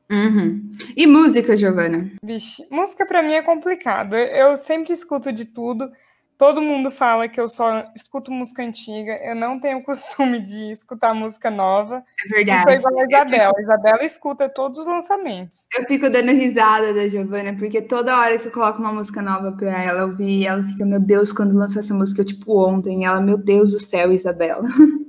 Uhum. 0.09 0.69
E 0.95 1.07
música, 1.07 1.57
Giovana? 1.57 2.11
Vixe, 2.23 2.67
música 2.69 3.05
para 3.05 3.23
mim 3.23 3.33
é 3.33 3.41
complicado. 3.41 4.15
Eu, 4.15 4.55
sempre 4.55 4.93
escuto 4.93 5.31
de 5.31 5.45
tudo. 5.45 5.91
Todo 6.37 6.61
mundo 6.61 6.91
fala 6.91 7.29
que 7.29 7.39
eu 7.39 7.47
só 7.47 7.85
escuto 7.95 8.29
música 8.29 8.61
antiga, 8.61 9.17
eu 9.23 9.33
não 9.33 9.57
tenho 9.57 9.81
costume 9.85 10.41
de 10.41 10.71
escutar 10.71 11.13
música 11.13 11.49
nova. 11.49 12.03
É 12.25 12.35
verdade. 12.35 12.73
Eu 12.73 12.81
sou 12.81 12.91
igual 12.91 13.03
a 13.03 13.07
Isabela. 13.07 13.47
Fico... 13.47 13.59
A 13.59 13.63
Isabela 13.63 14.05
escuta 14.05 14.49
todos 14.49 14.79
os 14.79 14.87
lançamentos. 14.87 15.67
Eu 15.77 15.85
fico 15.85 16.09
dando 16.09 16.31
risada 16.31 16.93
da 16.93 17.07
Giovana, 17.07 17.55
porque 17.57 17.81
toda 17.81 18.19
hora 18.19 18.37
que 18.37 18.47
eu 18.47 18.51
coloco 18.51 18.79
uma 18.79 18.91
música 18.91 19.21
nova 19.21 19.53
pra 19.53 19.81
ela 19.81 20.03
ouvir, 20.05 20.45
ela 20.45 20.63
fica, 20.63 20.85
meu 20.85 20.99
Deus, 20.99 21.31
quando 21.31 21.57
lançou 21.57 21.81
essa 21.81 21.93
música, 21.93 22.21
eu, 22.21 22.25
tipo, 22.25 22.59
ontem, 22.59 23.05
ela, 23.05 23.21
meu 23.21 23.37
Deus 23.37 23.71
do 23.71 23.79
céu, 23.79 24.11
Isabela. 24.11 24.67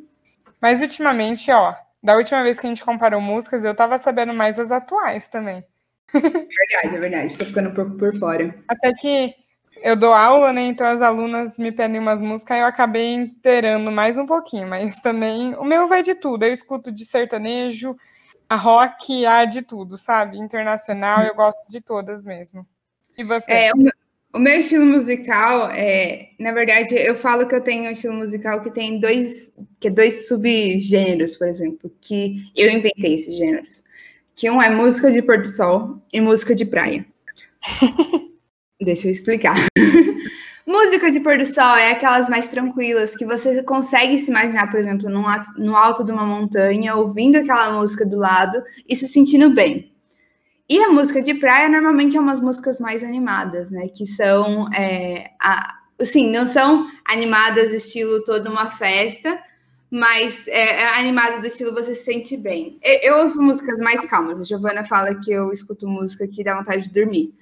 Mas 0.62 0.80
ultimamente, 0.80 1.50
ó, 1.50 1.74
da 2.06 2.16
última 2.16 2.40
vez 2.44 2.56
que 2.56 2.66
a 2.66 2.68
gente 2.68 2.84
comparou 2.84 3.20
músicas, 3.20 3.64
eu 3.64 3.74
tava 3.74 3.98
sabendo 3.98 4.32
mais 4.32 4.58
das 4.58 4.70
atuais 4.70 5.26
também. 5.26 5.64
Verdade, 6.12 6.94
é 6.94 6.98
verdade. 7.00 7.36
Tô 7.36 7.44
ficando 7.44 7.70
um 7.70 7.74
pouco 7.74 7.96
por 7.96 8.16
fora. 8.16 8.54
Até 8.68 8.92
que 8.92 9.34
eu 9.82 9.96
dou 9.96 10.12
aula, 10.12 10.52
né? 10.52 10.62
Então 10.62 10.86
as 10.86 11.02
alunas 11.02 11.58
me 11.58 11.72
pedem 11.72 11.98
umas 11.98 12.20
músicas 12.20 12.58
e 12.58 12.60
eu 12.60 12.66
acabei 12.66 13.12
inteirando 13.12 13.90
mais 13.90 14.16
um 14.18 14.24
pouquinho, 14.24 14.68
mas 14.68 15.00
também 15.00 15.56
o 15.56 15.64
meu 15.64 15.88
vai 15.88 16.04
de 16.04 16.14
tudo. 16.14 16.44
Eu 16.44 16.52
escuto 16.52 16.92
de 16.92 17.04
sertanejo, 17.04 17.96
a 18.48 18.54
rock, 18.54 19.26
a 19.26 19.44
de 19.44 19.62
tudo, 19.62 19.96
sabe? 19.96 20.38
Internacional, 20.38 21.24
eu 21.24 21.34
gosto 21.34 21.68
de 21.68 21.80
todas 21.80 22.22
mesmo. 22.22 22.64
E 23.18 23.24
você? 23.24 23.50
É, 23.50 23.72
o, 23.72 23.78
meu, 23.78 23.92
o 24.36 24.38
meu 24.38 24.60
estilo 24.60 24.84
musical 24.84 25.70
é, 25.70 26.28
na 26.38 26.52
verdade, 26.52 26.94
eu 26.94 27.14
falo 27.14 27.48
que 27.48 27.54
eu 27.54 27.60
tenho 27.60 27.88
um 27.88 27.90
estilo 27.90 28.14
musical 28.14 28.60
que 28.60 28.70
tem 28.70 29.00
dois, 29.00 29.52
que 29.80 29.88
é 29.88 29.90
dois 29.90 30.28
subgêneros, 30.28 31.36
por 31.36 31.48
exemplo, 31.48 31.90
que 32.02 32.44
eu 32.54 32.70
inventei 32.70 33.14
esses 33.14 33.34
gêneros. 33.34 33.82
Que 34.34 34.50
um 34.50 34.60
é 34.60 34.68
música 34.68 35.10
de 35.10 35.22
pôr 35.22 35.40
do 35.40 35.48
sol 35.48 36.02
e 36.12 36.20
música 36.20 36.54
de 36.54 36.66
praia. 36.66 37.06
Deixa 38.80 39.08
eu 39.08 39.12
explicar. 39.12 39.56
Música 40.66 41.12
de 41.12 41.20
pôr 41.20 41.38
do 41.38 41.46
sol 41.46 41.76
é 41.76 41.92
aquelas 41.92 42.28
mais 42.28 42.48
tranquilas 42.48 43.14
que 43.16 43.24
você 43.24 43.62
consegue 43.62 44.18
se 44.18 44.30
imaginar, 44.30 44.68
por 44.68 44.80
exemplo, 44.80 45.08
num, 45.08 45.22
no 45.56 45.76
alto 45.76 46.04
de 46.04 46.10
uma 46.10 46.26
montanha, 46.26 46.96
ouvindo 46.96 47.36
aquela 47.36 47.78
música 47.78 48.04
do 48.04 48.18
lado 48.18 48.60
e 48.86 48.96
se 48.96 49.06
sentindo 49.06 49.54
bem. 49.54 49.95
E 50.68 50.82
a 50.82 50.88
música 50.88 51.22
de 51.22 51.34
praia 51.34 51.68
normalmente 51.68 52.16
é 52.16 52.20
umas 52.20 52.40
músicas 52.40 52.80
mais 52.80 53.04
animadas, 53.04 53.70
né? 53.70 53.88
Que 53.88 54.04
são, 54.04 54.66
é, 54.74 55.30
a, 55.40 55.78
assim, 56.00 56.30
não 56.30 56.46
são 56.46 56.88
animadas 57.08 57.72
estilo 57.72 58.24
toda 58.24 58.50
uma 58.50 58.70
festa, 58.72 59.38
mas 59.88 60.48
é, 60.48 60.82
é 60.82 60.98
animada 60.98 61.40
do 61.40 61.46
estilo 61.46 61.72
você 61.72 61.94
se 61.94 62.04
sente 62.04 62.36
bem. 62.36 62.78
Eu, 62.82 63.14
eu 63.14 63.22
ouço 63.22 63.40
músicas 63.40 63.78
mais 63.78 64.04
calmas. 64.06 64.40
A 64.40 64.44
Giovana 64.44 64.84
fala 64.84 65.14
que 65.20 65.30
eu 65.30 65.52
escuto 65.52 65.86
música 65.86 66.26
que 66.26 66.42
dá 66.42 66.56
vontade 66.56 66.88
de 66.88 66.92
dormir. 66.92 67.32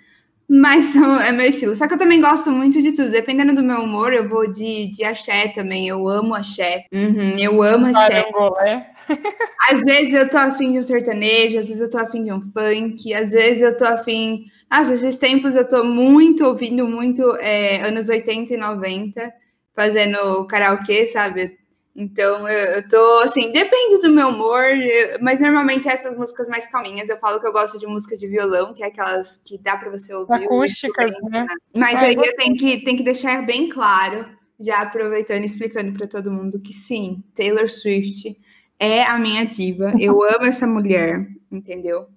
Mas 0.49 0.95
é 1.27 1.33
meu 1.33 1.47
estilo. 1.47 1.75
Só 1.75 1.87
que 1.87 1.95
eu 1.95 1.99
também 1.99 2.21
gosto 2.21 2.51
muito 2.51 2.81
de 2.81 2.93
tudo. 2.93 3.11
Dependendo 3.11 3.55
do 3.55 3.63
meu 3.63 3.81
humor, 3.81 4.13
eu 4.13 4.29
vou 4.29 4.51
de, 4.51 4.91
de 4.91 5.05
axé 5.05 5.49
também. 5.49 5.89
Eu 5.89 6.09
amo 6.09 6.35
axé. 6.35 6.87
Uhum, 6.93 7.37
eu 7.39 7.63
amo 7.63 7.87
axé. 7.87 8.25
É? 8.67 8.87
às 9.71 9.81
vezes 9.83 10.15
eu 10.15 10.29
tô 10.29 10.39
afim 10.39 10.73
de 10.73 10.79
um 10.79 10.83
sertanejo, 10.83 11.59
às 11.59 11.69
vezes 11.69 11.81
eu 11.81 11.91
tô 11.91 11.99
afim 11.99 12.23
de 12.23 12.33
um 12.33 12.41
funk, 12.41 13.13
às 13.13 13.33
vezes 13.33 13.61
eu 13.61 13.77
tô 13.77 13.85
afim. 13.85 14.45
Nossa, 14.71 14.95
esses 14.95 15.17
tempos 15.17 15.55
eu 15.55 15.69
tô 15.69 15.85
muito 15.85 16.45
ouvindo 16.45 16.87
muito 16.89 17.37
é, 17.37 17.83
anos 17.87 18.09
80 18.09 18.55
e 18.55 18.57
90, 18.57 19.33
fazendo 19.75 20.47
karaokê, 20.47 21.07
sabe? 21.07 21.57
Então, 21.97 22.49
eu, 22.49 22.73
eu 22.73 22.89
tô, 22.89 23.19
assim, 23.21 23.53
depende 23.53 24.03
do 24.03 24.13
meu 24.13 24.29
humor, 24.29 24.65
eu, 24.65 25.19
mas 25.21 25.39
normalmente 25.41 25.89
essas 25.89 26.17
músicas 26.17 26.49
mais 26.49 26.67
calminhas, 26.67 27.09
eu 27.09 27.17
falo 27.19 27.39
que 27.41 27.47
eu 27.47 27.53
gosto 27.53 27.79
de 27.79 27.87
música 27.87 28.17
de 28.17 28.27
violão, 28.27 28.75
que 28.75 28.83
é 28.83 28.87
aquelas 28.87 29.41
que 29.45 29.57
dá 29.59 29.77
para 29.77 29.91
você 29.91 30.13
ouvir. 30.13 30.45
Acústicas, 30.45 31.15
né? 31.23 31.47
Mas 31.73 32.03
é, 32.03 32.07
aí 32.07 32.15
eu 32.15 32.37
tenho 32.37 32.57
que, 32.57 32.85
tenho 32.85 32.97
que 32.97 33.05
deixar 33.05 33.47
bem 33.47 33.69
claro, 33.69 34.27
já 34.59 34.79
aproveitando 34.79 35.43
e 35.43 35.47
explicando 35.47 35.97
para 35.97 36.09
todo 36.09 36.33
mundo 36.33 36.61
que 36.61 36.73
sim, 36.73 37.23
Taylor 37.33 37.71
Swift 37.71 38.37
é 38.79 39.05
a 39.05 39.17
minha 39.17 39.47
diva, 39.47 39.93
eu 40.01 40.21
amo 40.35 40.47
essa 40.47 40.67
mulher, 40.67 41.29
entendeu? 41.51 42.09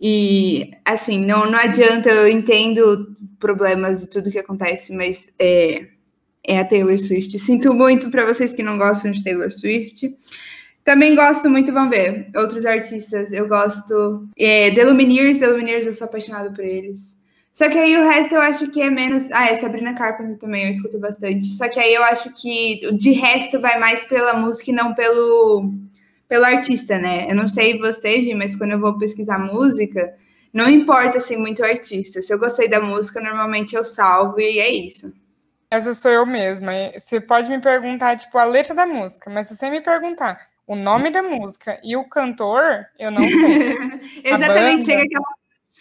E, 0.00 0.72
assim, 0.84 1.24
não, 1.24 1.50
não 1.50 1.58
adianta, 1.58 2.08
eu 2.08 2.28
entendo 2.28 3.14
problemas 3.38 4.02
e 4.02 4.08
tudo 4.08 4.30
que 4.30 4.38
acontece, 4.38 4.92
mas 4.92 5.32
é, 5.38 5.86
é 6.46 6.58
a 6.58 6.64
Taylor 6.64 6.98
Swift. 6.98 7.38
Sinto 7.38 7.72
muito 7.72 8.10
para 8.10 8.26
vocês 8.26 8.52
que 8.52 8.62
não 8.62 8.76
gostam 8.76 9.10
de 9.10 9.22
Taylor 9.22 9.50
Swift. 9.52 10.14
Também 10.84 11.14
gosto 11.14 11.48
muito, 11.48 11.72
vamos 11.72 11.90
ver, 11.90 12.30
outros 12.34 12.66
artistas. 12.66 13.32
Eu 13.32 13.46
gosto. 13.46 14.28
É, 14.36 14.70
The 14.72 14.84
Lumineers, 14.84 15.38
The 15.38 15.46
Lumineers, 15.46 15.86
eu 15.86 15.92
sou 15.92 16.06
apaixonada 16.06 16.50
por 16.50 16.64
eles. 16.64 17.16
Só 17.52 17.68
que 17.68 17.78
aí 17.78 17.96
o 17.96 18.08
resto 18.08 18.34
eu 18.34 18.40
acho 18.40 18.70
que 18.70 18.80
é 18.80 18.90
menos. 18.90 19.30
Ah, 19.30 19.46
é 19.46 19.54
Sabrina 19.54 19.94
Carpenter 19.94 20.38
também, 20.38 20.64
eu 20.64 20.72
escuto 20.72 20.98
bastante. 20.98 21.48
Só 21.54 21.68
que 21.68 21.78
aí 21.78 21.94
eu 21.94 22.02
acho 22.02 22.32
que 22.34 22.90
de 22.96 23.12
resto 23.12 23.60
vai 23.60 23.78
mais 23.78 24.04
pela 24.04 24.32
música 24.34 24.70
e 24.70 24.74
não 24.74 24.94
pelo, 24.94 25.70
pelo 26.28 26.44
artista, 26.44 26.98
né? 26.98 27.30
Eu 27.30 27.36
não 27.36 27.46
sei 27.46 27.78
vocês, 27.78 28.34
mas 28.36 28.56
quando 28.56 28.72
eu 28.72 28.80
vou 28.80 28.98
pesquisar 28.98 29.38
música, 29.38 30.14
não 30.52 30.68
importa 30.68 31.18
assim 31.18 31.36
muito 31.36 31.62
o 31.62 31.64
artista. 31.64 32.22
Se 32.22 32.32
eu 32.32 32.38
gostei 32.38 32.68
da 32.68 32.80
música, 32.80 33.20
normalmente 33.20 33.76
eu 33.76 33.84
salvo 33.84 34.40
e 34.40 34.58
é 34.58 34.72
isso. 34.72 35.12
Essa 35.72 35.94
sou 35.94 36.10
eu 36.10 36.26
mesma. 36.26 36.70
Você 36.92 37.18
pode 37.18 37.48
me 37.48 37.58
perguntar, 37.58 38.18
tipo, 38.18 38.36
a 38.36 38.44
letra 38.44 38.74
da 38.74 38.84
música, 38.84 39.30
mas 39.30 39.46
se 39.46 39.56
você 39.56 39.70
me 39.70 39.80
perguntar 39.80 40.38
o 40.66 40.76
nome 40.76 41.10
da 41.10 41.22
música 41.22 41.80
e 41.82 41.96
o 41.96 42.04
cantor, 42.04 42.84
eu 42.98 43.10
não 43.10 43.22
sei. 43.22 43.78
Exatamente, 44.22 44.84
chega, 44.84 45.02
aquela, 45.02 45.28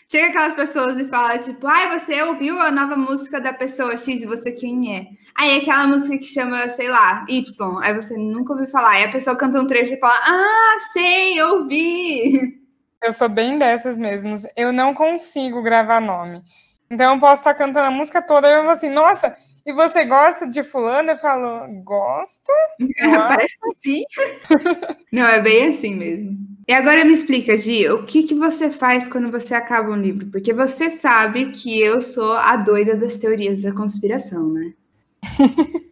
chega 0.07 0.27
aquelas 0.29 0.53
pessoas 0.53 0.97
e 0.97 1.07
fala, 1.07 1.39
tipo, 1.39 1.67
ai, 1.67 1.99
você 1.99 2.23
ouviu 2.23 2.57
a 2.57 2.71
nova 2.71 2.95
música 2.95 3.41
da 3.41 3.51
pessoa 3.51 3.97
X 3.97 4.07
e 4.07 4.25
você 4.25 4.53
quem 4.53 4.95
é? 4.95 5.07
Aí 5.37 5.57
aquela 5.57 5.85
música 5.87 6.17
que 6.17 6.23
chama, 6.23 6.69
sei 6.69 6.87
lá, 6.87 7.25
Y, 7.27 7.79
aí 7.83 7.93
você 7.93 8.15
nunca 8.15 8.53
ouviu 8.53 8.69
falar, 8.69 8.91
aí 8.91 9.03
a 9.03 9.11
pessoa 9.11 9.35
canta 9.35 9.59
um 9.59 9.67
trecho 9.67 9.95
e 9.95 9.99
fala, 9.99 10.17
ah, 10.25 10.77
sei, 10.93 11.41
ouvi. 11.41 12.61
Eu 13.03 13.11
sou 13.11 13.27
bem 13.27 13.59
dessas 13.59 13.99
mesmas. 13.99 14.47
Eu 14.55 14.71
não 14.71 14.93
consigo 14.93 15.61
gravar 15.61 15.99
nome. 15.99 16.41
Então 16.89 17.15
eu 17.15 17.19
posso 17.19 17.41
estar 17.41 17.53
cantando 17.55 17.87
a 17.87 17.91
música 17.91 18.21
toda 18.21 18.47
e 18.47 18.53
eu 18.53 18.61
vou 18.63 18.71
assim, 18.71 18.89
nossa, 18.89 19.35
e 19.65 19.73
você 19.73 20.05
gosta 20.05 20.47
de 20.47 20.63
fulano? 20.63 21.11
Eu 21.11 21.17
falo, 21.17 21.67
gosto. 21.83 22.51
Parece 23.27 23.57
assim. 23.71 24.03
Não, 25.11 25.27
é 25.27 25.39
bem 25.39 25.69
assim 25.69 25.95
mesmo. 25.95 26.37
E 26.67 26.73
agora 26.73 27.03
me 27.03 27.13
explica, 27.13 27.57
Gi, 27.57 27.89
o 27.89 28.05
que, 28.05 28.23
que 28.23 28.35
você 28.35 28.69
faz 28.69 29.07
quando 29.07 29.29
você 29.29 29.53
acaba 29.53 29.91
um 29.91 30.01
livro? 30.01 30.27
Porque 30.27 30.53
você 30.53 30.89
sabe 30.89 31.51
que 31.51 31.81
eu 31.81 32.01
sou 32.01 32.33
a 32.33 32.55
doida 32.55 32.95
das 32.95 33.17
teorias 33.17 33.63
da 33.63 33.73
conspiração, 33.73 34.47
né? 34.51 34.73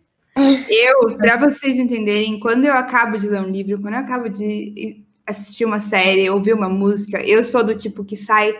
eu, 0.70 1.18
para 1.18 1.38
vocês 1.38 1.78
entenderem, 1.78 2.40
quando 2.40 2.66
eu 2.66 2.74
acabo 2.74 3.18
de 3.18 3.28
ler 3.28 3.42
um 3.42 3.50
livro, 3.50 3.82
quando 3.82 3.96
eu 3.96 4.00
acabo 4.00 4.30
de 4.30 5.04
assistir 5.28 5.66
uma 5.66 5.82
série, 5.82 6.30
ouvir 6.30 6.54
uma 6.54 6.70
música, 6.70 7.22
eu 7.24 7.44
sou 7.44 7.64
do 7.64 7.76
tipo 7.76 8.04
que 8.06 8.16
sai 8.16 8.58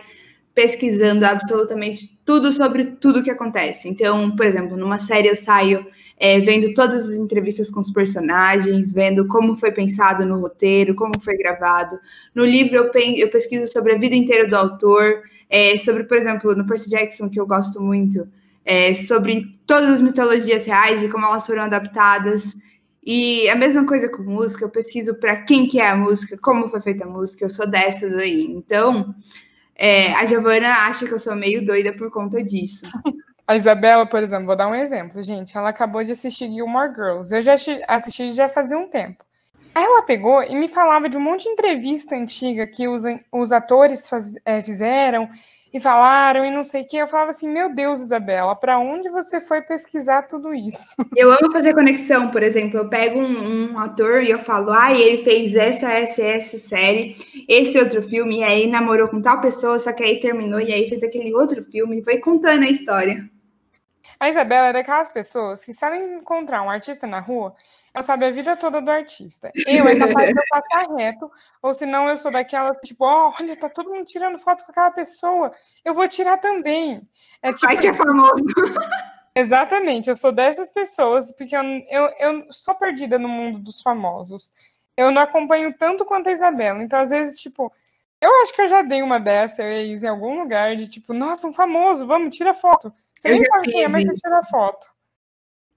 pesquisando 0.54 1.24
absolutamente 1.24 2.19
tudo 2.30 2.52
sobre 2.52 2.84
tudo 2.84 3.24
que 3.24 3.30
acontece. 3.30 3.88
Então, 3.88 4.36
por 4.36 4.46
exemplo, 4.46 4.76
numa 4.76 5.00
série 5.00 5.26
eu 5.26 5.34
saio 5.34 5.84
é, 6.16 6.38
vendo 6.38 6.72
todas 6.74 7.08
as 7.08 7.16
entrevistas 7.16 7.72
com 7.72 7.80
os 7.80 7.90
personagens, 7.90 8.92
vendo 8.92 9.26
como 9.26 9.56
foi 9.56 9.72
pensado 9.72 10.24
no 10.24 10.38
roteiro, 10.38 10.94
como 10.94 11.20
foi 11.20 11.36
gravado. 11.36 11.98
No 12.32 12.44
livro 12.44 12.76
eu, 12.76 12.90
eu 13.16 13.28
pesquiso 13.30 13.66
sobre 13.66 13.94
a 13.94 13.98
vida 13.98 14.14
inteira 14.14 14.46
do 14.46 14.54
autor, 14.54 15.22
é, 15.48 15.76
sobre, 15.78 16.04
por 16.04 16.16
exemplo, 16.16 16.54
no 16.54 16.64
Percy 16.64 16.88
Jackson, 16.88 17.28
que 17.28 17.40
eu 17.40 17.46
gosto 17.48 17.82
muito, 17.82 18.28
é, 18.64 18.94
sobre 18.94 19.58
todas 19.66 19.90
as 19.90 20.00
mitologias 20.00 20.64
reais 20.64 21.02
e 21.02 21.08
como 21.08 21.26
elas 21.26 21.44
foram 21.44 21.62
adaptadas. 21.62 22.54
E 23.04 23.48
a 23.48 23.56
mesma 23.56 23.84
coisa 23.84 24.08
com 24.08 24.22
música, 24.22 24.64
eu 24.64 24.70
pesquiso 24.70 25.16
para 25.16 25.42
quem 25.42 25.66
que 25.66 25.80
é 25.80 25.88
a 25.88 25.96
música, 25.96 26.38
como 26.38 26.68
foi 26.68 26.80
feita 26.80 27.04
a 27.06 27.08
música, 27.08 27.44
eu 27.44 27.50
sou 27.50 27.68
dessas 27.68 28.14
aí. 28.14 28.44
Então, 28.44 29.12
é, 29.80 30.12
a 30.14 30.26
Giovana 30.26 30.70
acha 30.70 31.06
que 31.06 31.12
eu 31.12 31.18
sou 31.18 31.34
meio 31.34 31.64
doida 31.64 31.94
por 31.94 32.10
conta 32.10 32.44
disso. 32.44 32.86
A 33.46 33.56
Isabela, 33.56 34.06
por 34.06 34.22
exemplo, 34.22 34.46
vou 34.46 34.54
dar 34.54 34.68
um 34.68 34.74
exemplo, 34.74 35.22
gente. 35.22 35.56
Ela 35.56 35.70
acabou 35.70 36.04
de 36.04 36.12
assistir 36.12 36.52
Gilmore 36.52 36.94
Girls. 36.94 37.34
Eu 37.34 37.40
já 37.40 37.54
assisti 37.88 38.32
já 38.32 38.48
fazia 38.48 38.76
um 38.76 38.88
tempo. 38.88 39.24
Aí 39.74 39.84
ela 39.84 40.02
pegou 40.02 40.42
e 40.42 40.54
me 40.54 40.68
falava 40.68 41.08
de 41.08 41.16
um 41.16 41.20
monte 41.20 41.44
de 41.44 41.50
entrevista 41.50 42.16
antiga 42.16 42.66
que 42.66 42.88
os, 42.88 43.02
os 43.32 43.52
atores 43.52 44.08
faz, 44.08 44.34
é, 44.44 44.62
fizeram 44.62 45.28
e 45.72 45.80
falaram 45.80 46.44
e 46.44 46.50
não 46.50 46.64
sei 46.64 46.82
o 46.82 46.86
que. 46.86 46.96
Eu 46.96 47.06
falava 47.06 47.30
assim, 47.30 47.48
meu 47.48 47.72
Deus, 47.72 48.00
Isabela, 48.00 48.56
para 48.56 48.78
onde 48.78 49.08
você 49.08 49.40
foi 49.40 49.62
pesquisar 49.62 50.22
tudo 50.26 50.52
isso? 50.52 50.96
Eu 51.16 51.30
amo 51.30 51.52
fazer 51.52 51.72
conexão, 51.74 52.30
por 52.30 52.42
exemplo, 52.42 52.78
eu 52.78 52.88
pego 52.88 53.18
um, 53.20 53.72
um 53.72 53.78
ator 53.78 54.22
e 54.22 54.30
eu 54.30 54.38
falo, 54.38 54.70
ah, 54.70 54.92
ele 54.92 55.22
fez 55.22 55.54
essa, 55.54 55.90
essa, 55.92 56.22
essa 56.22 56.58
série, 56.58 57.16
esse 57.48 57.78
outro 57.78 58.02
filme, 58.02 58.38
e 58.38 58.44
aí 58.44 58.66
namorou 58.66 59.08
com 59.08 59.20
tal 59.20 59.40
pessoa, 59.40 59.78
só 59.78 59.92
que 59.92 60.02
aí 60.02 60.20
terminou, 60.20 60.60
e 60.60 60.72
aí 60.72 60.88
fez 60.88 61.02
aquele 61.02 61.34
outro 61.34 61.62
filme, 61.64 61.98
e 61.98 62.04
foi 62.04 62.18
contando 62.18 62.62
a 62.64 62.70
história. 62.70 63.28
A 64.18 64.28
Isabela 64.28 64.68
é 64.68 64.72
daquelas 64.72 65.12
pessoas 65.12 65.64
que, 65.64 65.72
se 65.72 65.84
ela 65.84 65.96
encontrar 65.96 66.62
um 66.62 66.70
artista 66.70 67.06
na 67.06 67.20
rua, 67.20 67.54
ela 67.92 68.02
sabe 68.02 68.24
a 68.24 68.30
vida 68.30 68.56
toda 68.56 68.80
do 68.80 68.90
artista. 68.90 69.50
Eu 69.66 69.86
é 69.86 69.96
capaz 69.96 70.32
de 70.32 70.38
eu 70.38 70.44
passar 70.48 70.94
reto, 70.96 71.30
ou 71.60 71.74
senão 71.74 72.08
eu 72.08 72.16
sou 72.16 72.30
daquelas, 72.30 72.76
tipo, 72.84 73.04
oh, 73.04 73.32
olha, 73.38 73.56
tá 73.56 73.68
todo 73.68 73.90
mundo 73.90 74.04
tirando 74.04 74.38
foto 74.38 74.64
com 74.64 74.70
aquela 74.70 74.90
pessoa, 74.90 75.52
eu 75.84 75.92
vou 75.92 76.06
tirar 76.06 76.38
também. 76.38 77.06
É 77.42 77.52
tipo. 77.52 77.66
Ai, 77.66 77.78
que 77.78 77.88
é 77.88 77.92
famoso. 77.92 78.44
Exatamente, 79.34 80.08
eu 80.08 80.14
sou 80.14 80.32
dessas 80.32 80.68
pessoas, 80.68 81.32
porque 81.32 81.56
eu, 81.56 81.62
eu, 81.88 82.08
eu 82.18 82.52
sou 82.52 82.74
perdida 82.74 83.18
no 83.18 83.28
mundo 83.28 83.58
dos 83.58 83.80
famosos. 83.80 84.52
Eu 84.96 85.10
não 85.10 85.22
acompanho 85.22 85.72
tanto 85.78 86.04
quanto 86.04 86.28
a 86.28 86.32
Isabela. 86.32 86.82
Então, 86.82 87.00
às 87.00 87.10
vezes, 87.10 87.40
tipo, 87.40 87.72
eu 88.20 88.42
acho 88.42 88.54
que 88.54 88.60
eu 88.60 88.68
já 88.68 88.82
dei 88.82 89.02
uma 89.02 89.18
dessa, 89.18 89.62
eu 89.62 89.96
em 89.96 90.06
algum 90.06 90.40
lugar, 90.40 90.76
de 90.76 90.86
tipo, 90.86 91.14
nossa, 91.14 91.46
um 91.46 91.52
famoso, 91.52 92.06
vamos, 92.06 92.36
tira 92.36 92.52
foto. 92.52 92.92
Você 93.18 93.28
eu 93.28 93.34
nem 93.34 93.44
sabe 93.44 93.72
quem 93.72 93.84
é, 93.84 93.88
mas 93.88 94.04
você 94.04 94.14
tira 94.14 94.42
foto. 94.44 94.88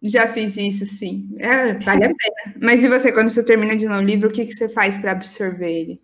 Já 0.03 0.27
fiz 0.27 0.57
isso, 0.57 0.85
sim. 0.85 1.33
É, 1.39 1.75
vale 1.75 2.03
a 2.03 2.07
pena. 2.13 2.55
Mas 2.61 2.83
e 2.83 2.89
você, 2.89 3.09
quando 3.13 3.29
você 3.29 3.41
termina 3.41 3.73
de 3.75 3.87
ler 3.87 3.95
um 3.95 4.01
livro, 4.01 4.27
o 4.27 4.31
que, 4.31 4.45
que 4.45 4.51
você 4.51 4.67
faz 4.67 4.97
para 4.97 5.11
absorver 5.11 5.71
ele? 5.71 6.01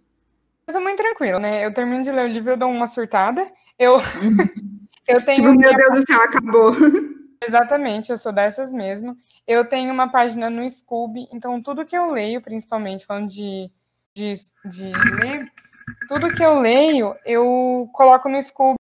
Coisa 0.66 0.80
muito 0.80 0.98
tranquila, 0.98 1.38
né? 1.38 1.66
Eu 1.66 1.74
termino 1.74 2.02
de 2.02 2.12
ler 2.12 2.26
o 2.26 2.32
livro, 2.32 2.52
eu 2.52 2.58
dou 2.58 2.70
uma 2.70 2.88
surtada. 2.88 3.46
Eu, 3.78 3.98
eu 5.06 5.26
tenho. 5.26 5.36
Tipo, 5.36 5.54
meu 5.54 5.76
Deus 5.76 5.96
do 5.96 6.08
céu, 6.08 6.22
acabou. 6.22 6.72
Exatamente, 7.46 8.10
eu 8.10 8.18
sou 8.18 8.32
dessas 8.32 8.72
mesmo. 8.72 9.18
Eu 9.46 9.66
tenho 9.66 9.92
uma 9.92 10.10
página 10.10 10.50
no 10.50 10.70
Scooby, 10.70 11.28
então 11.34 11.62
tudo 11.62 11.86
que 11.86 11.98
eu 11.98 12.12
leio, 12.12 12.42
principalmente 12.42 13.06
falando 13.06 13.28
de, 13.28 13.72
de, 14.14 14.34
de 14.66 14.92
ler, 14.92 15.52
tudo 16.08 16.34
que 16.34 16.44
eu 16.44 16.60
leio, 16.60 17.16
eu 17.26 17.90
coloco 17.94 18.30
no 18.30 18.42
Scooby 18.42 18.78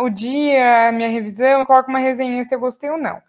o 0.00 0.10
dia, 0.10 0.88
a 0.88 0.92
minha 0.92 1.08
revisão, 1.08 1.60
eu 1.60 1.66
coloco 1.66 1.88
uma 1.88 1.98
resenha 1.98 2.44
se 2.44 2.54
eu 2.54 2.60
gostei 2.60 2.90
ou 2.90 2.98
não. 2.98 3.20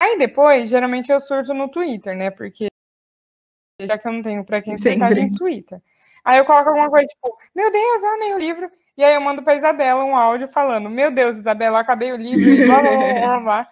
Aí 0.00 0.18
depois, 0.18 0.68
geralmente 0.68 1.12
eu 1.12 1.20
surto 1.20 1.52
no 1.52 1.68
Twitter, 1.68 2.16
né? 2.16 2.30
Porque 2.30 2.68
já 3.82 3.98
que 3.98 4.08
eu 4.08 4.12
não 4.12 4.22
tenho 4.22 4.44
para 4.44 4.62
quem 4.62 4.76
surtar, 4.76 5.12
gente, 5.14 5.36
Twitter. 5.36 5.80
Aí 6.24 6.38
eu 6.38 6.44
coloco 6.44 6.68
alguma 6.68 6.90
coisa 6.90 7.06
tipo, 7.06 7.36
meu 7.54 7.70
Deus, 7.70 8.02
eu 8.02 8.14
amei 8.14 8.34
o 8.34 8.38
livro. 8.38 8.70
E 8.96 9.04
aí 9.04 9.14
eu 9.14 9.20
mando 9.20 9.42
para 9.42 9.56
Isabela 9.56 10.04
um 10.04 10.16
áudio 10.16 10.48
falando: 10.48 10.90
Meu 10.90 11.10
Deus, 11.10 11.38
Isabela, 11.38 11.78
eu 11.78 11.80
acabei 11.80 12.12
o 12.12 12.16
livro, 12.16 12.66
blá 12.66 12.80
blá 12.82 12.96
blá 12.96 13.12
blá. 13.12 13.40
blá. 13.40 13.68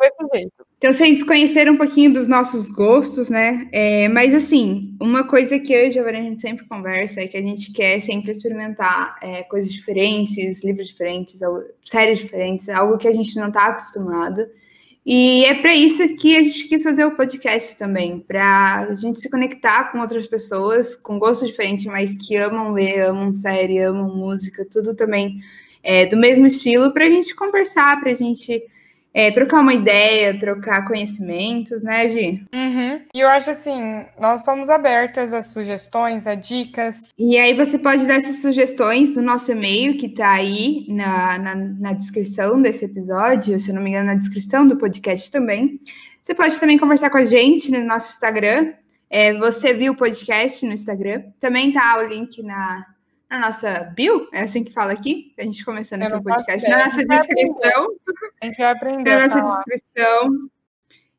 Desse 0.00 0.28
jeito. 0.34 0.66
Então, 0.78 0.92
vocês 0.92 1.22
conheceram 1.22 1.74
um 1.74 1.76
pouquinho 1.76 2.12
dos 2.12 2.26
nossos 2.28 2.70
gostos, 2.70 3.30
né? 3.30 3.68
É, 3.72 4.08
mas, 4.08 4.34
assim, 4.34 4.96
uma 5.00 5.26
coisa 5.26 5.58
que 5.58 5.72
eu 5.72 5.88
e 5.88 5.98
a 5.98 6.02
a 6.02 6.12
gente 6.12 6.42
sempre 6.42 6.66
conversa 6.66 7.20
é 7.20 7.26
que 7.26 7.36
a 7.36 7.40
gente 7.40 7.72
quer 7.72 8.00
sempre 8.00 8.32
experimentar 8.32 9.16
é, 9.22 9.42
coisas 9.44 9.72
diferentes, 9.72 10.62
livros 10.64 10.88
diferentes, 10.88 11.40
séries 11.82 12.18
diferentes, 12.18 12.68
algo 12.68 12.98
que 12.98 13.08
a 13.08 13.12
gente 13.12 13.36
não 13.36 13.48
está 13.48 13.66
acostumado. 13.66 14.46
E 15.08 15.44
é 15.44 15.54
para 15.54 15.72
isso 15.72 16.16
que 16.16 16.36
a 16.36 16.42
gente 16.42 16.66
quis 16.66 16.82
fazer 16.82 17.04
o 17.04 17.14
podcast 17.14 17.76
também, 17.76 18.18
para 18.18 18.88
a 18.90 18.94
gente 18.96 19.20
se 19.20 19.30
conectar 19.30 19.92
com 19.92 20.00
outras 20.00 20.26
pessoas 20.26 20.96
com 20.96 21.16
gostos 21.16 21.46
diferentes, 21.46 21.84
mas 21.84 22.16
que 22.16 22.34
amam 22.34 22.72
ler, 22.72 23.02
amam 23.02 23.32
série, 23.32 23.78
amam 23.78 24.12
música, 24.16 24.66
tudo 24.68 24.96
também 24.96 25.40
é, 25.80 26.06
do 26.06 26.16
mesmo 26.16 26.44
estilo, 26.44 26.92
para 26.92 27.04
a 27.04 27.08
gente 27.08 27.36
conversar, 27.36 28.00
para 28.00 28.10
a 28.10 28.14
gente 28.14 28.60
é, 29.16 29.30
trocar 29.30 29.60
uma 29.60 29.72
ideia, 29.72 30.38
trocar 30.38 30.86
conhecimentos, 30.86 31.82
né, 31.82 32.06
Gi? 32.06 32.44
Uhum. 32.54 33.00
E 33.14 33.20
eu 33.20 33.28
acho 33.28 33.48
assim, 33.48 34.04
nós 34.20 34.44
somos 34.44 34.68
abertas 34.68 35.32
a 35.32 35.40
sugestões, 35.40 36.26
a 36.26 36.34
dicas. 36.34 37.08
E 37.18 37.38
aí 37.38 37.54
você 37.54 37.78
pode 37.78 38.06
dar 38.06 38.20
essas 38.20 38.42
sugestões 38.42 39.16
no 39.16 39.22
nosso 39.22 39.50
e-mail, 39.50 39.96
que 39.96 40.10
tá 40.10 40.32
aí 40.32 40.84
na, 40.90 41.38
na, 41.38 41.54
na 41.54 41.92
descrição 41.94 42.60
desse 42.60 42.84
episódio, 42.84 43.58
se 43.58 43.70
eu 43.70 43.74
não 43.74 43.80
me 43.80 43.88
engano, 43.88 44.08
na 44.08 44.14
descrição 44.16 44.68
do 44.68 44.76
podcast 44.76 45.30
também. 45.30 45.80
Você 46.20 46.34
pode 46.34 46.60
também 46.60 46.76
conversar 46.76 47.08
com 47.08 47.16
a 47.16 47.24
gente 47.24 47.70
no 47.70 47.82
nosso 47.86 48.10
Instagram. 48.10 48.74
É, 49.08 49.32
você 49.32 49.72
viu 49.72 49.94
o 49.94 49.96
podcast 49.96 50.66
no 50.66 50.74
Instagram. 50.74 51.22
Também 51.40 51.72
tá 51.72 52.00
o 52.00 52.02
link 52.02 52.42
na, 52.42 52.84
na 53.30 53.40
nossa 53.40 53.92
bio, 53.94 54.28
é 54.32 54.42
assim 54.42 54.62
que 54.62 54.72
fala 54.72 54.92
aqui, 54.92 55.34
a 55.38 55.42
gente 55.42 55.64
começando 55.64 56.02
aqui 56.02 56.14
o 56.14 56.22
podcast, 56.22 56.68
na 56.68 56.78
nossa 56.78 57.04
descrição. 57.04 57.96
A 58.40 58.46
gente 58.46 58.58
vai 58.58 58.70
aprender. 58.70 59.10
Na 59.10 59.26
nossa 59.26 59.42
descrição. 59.42 60.48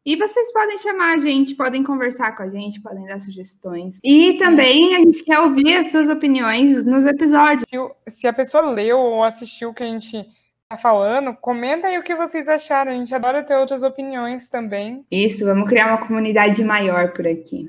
E 0.05 0.15
vocês 0.15 0.53
podem 0.53 0.77
chamar 0.77 1.15
a 1.15 1.17
gente, 1.17 1.53
podem 1.53 1.83
conversar 1.83 2.33
com 2.33 2.43
a 2.43 2.47
gente, 2.47 2.81
podem 2.81 3.05
dar 3.05 3.19
sugestões. 3.19 3.99
E 4.01 4.37
também 4.37 4.95
a 4.95 4.99
gente 4.99 5.21
quer 5.21 5.39
ouvir 5.39 5.75
as 5.75 5.91
suas 5.91 6.07
opiniões 6.07 6.85
nos 6.85 7.05
episódios. 7.05 7.65
Se 8.07 8.25
a 8.25 8.31
pessoa 8.31 8.71
leu 8.71 8.97
ou 8.97 9.23
assistiu 9.25 9.71
o 9.71 9.73
que 9.73 9.83
a 9.83 9.87
gente 9.87 10.25
tá 10.69 10.77
falando, 10.77 11.35
comenta 11.35 11.87
aí 11.87 11.97
o 11.97 12.03
que 12.03 12.15
vocês 12.15 12.47
acharam. 12.47 12.93
A 12.93 12.95
gente 12.95 13.13
adora 13.13 13.43
ter 13.43 13.57
outras 13.57 13.83
opiniões 13.83 14.47
também. 14.47 15.05
Isso, 15.11 15.43
vamos 15.43 15.67
criar 15.67 15.87
uma 15.87 16.07
comunidade 16.07 16.63
maior 16.63 17.11
por 17.11 17.27
aqui. 17.27 17.67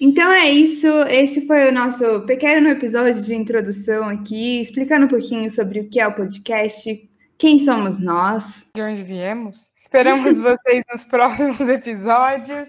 Então 0.00 0.32
é 0.32 0.48
isso. 0.48 0.86
Esse 1.08 1.46
foi 1.46 1.68
o 1.68 1.72
nosso 1.72 2.20
pequeno 2.26 2.68
episódio 2.68 3.20
de 3.20 3.34
introdução 3.34 4.08
aqui, 4.08 4.60
explicando 4.60 5.06
um 5.06 5.08
pouquinho 5.08 5.50
sobre 5.50 5.80
o 5.80 5.88
que 5.88 6.00
é 6.00 6.06
o 6.06 6.14
podcast, 6.14 7.10
quem 7.36 7.58
somos 7.58 7.98
nós, 7.98 8.68
de 8.74 8.80
onde 8.80 9.02
viemos. 9.02 9.70
Esperamos 9.82 10.38
vocês 10.40 10.82
nos 10.90 11.04
próximos 11.04 11.60
episódios 11.60 12.68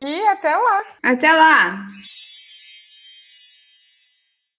e 0.00 0.20
até 0.28 0.56
lá. 0.56 0.82
Até 1.02 1.32
lá. 1.32 1.86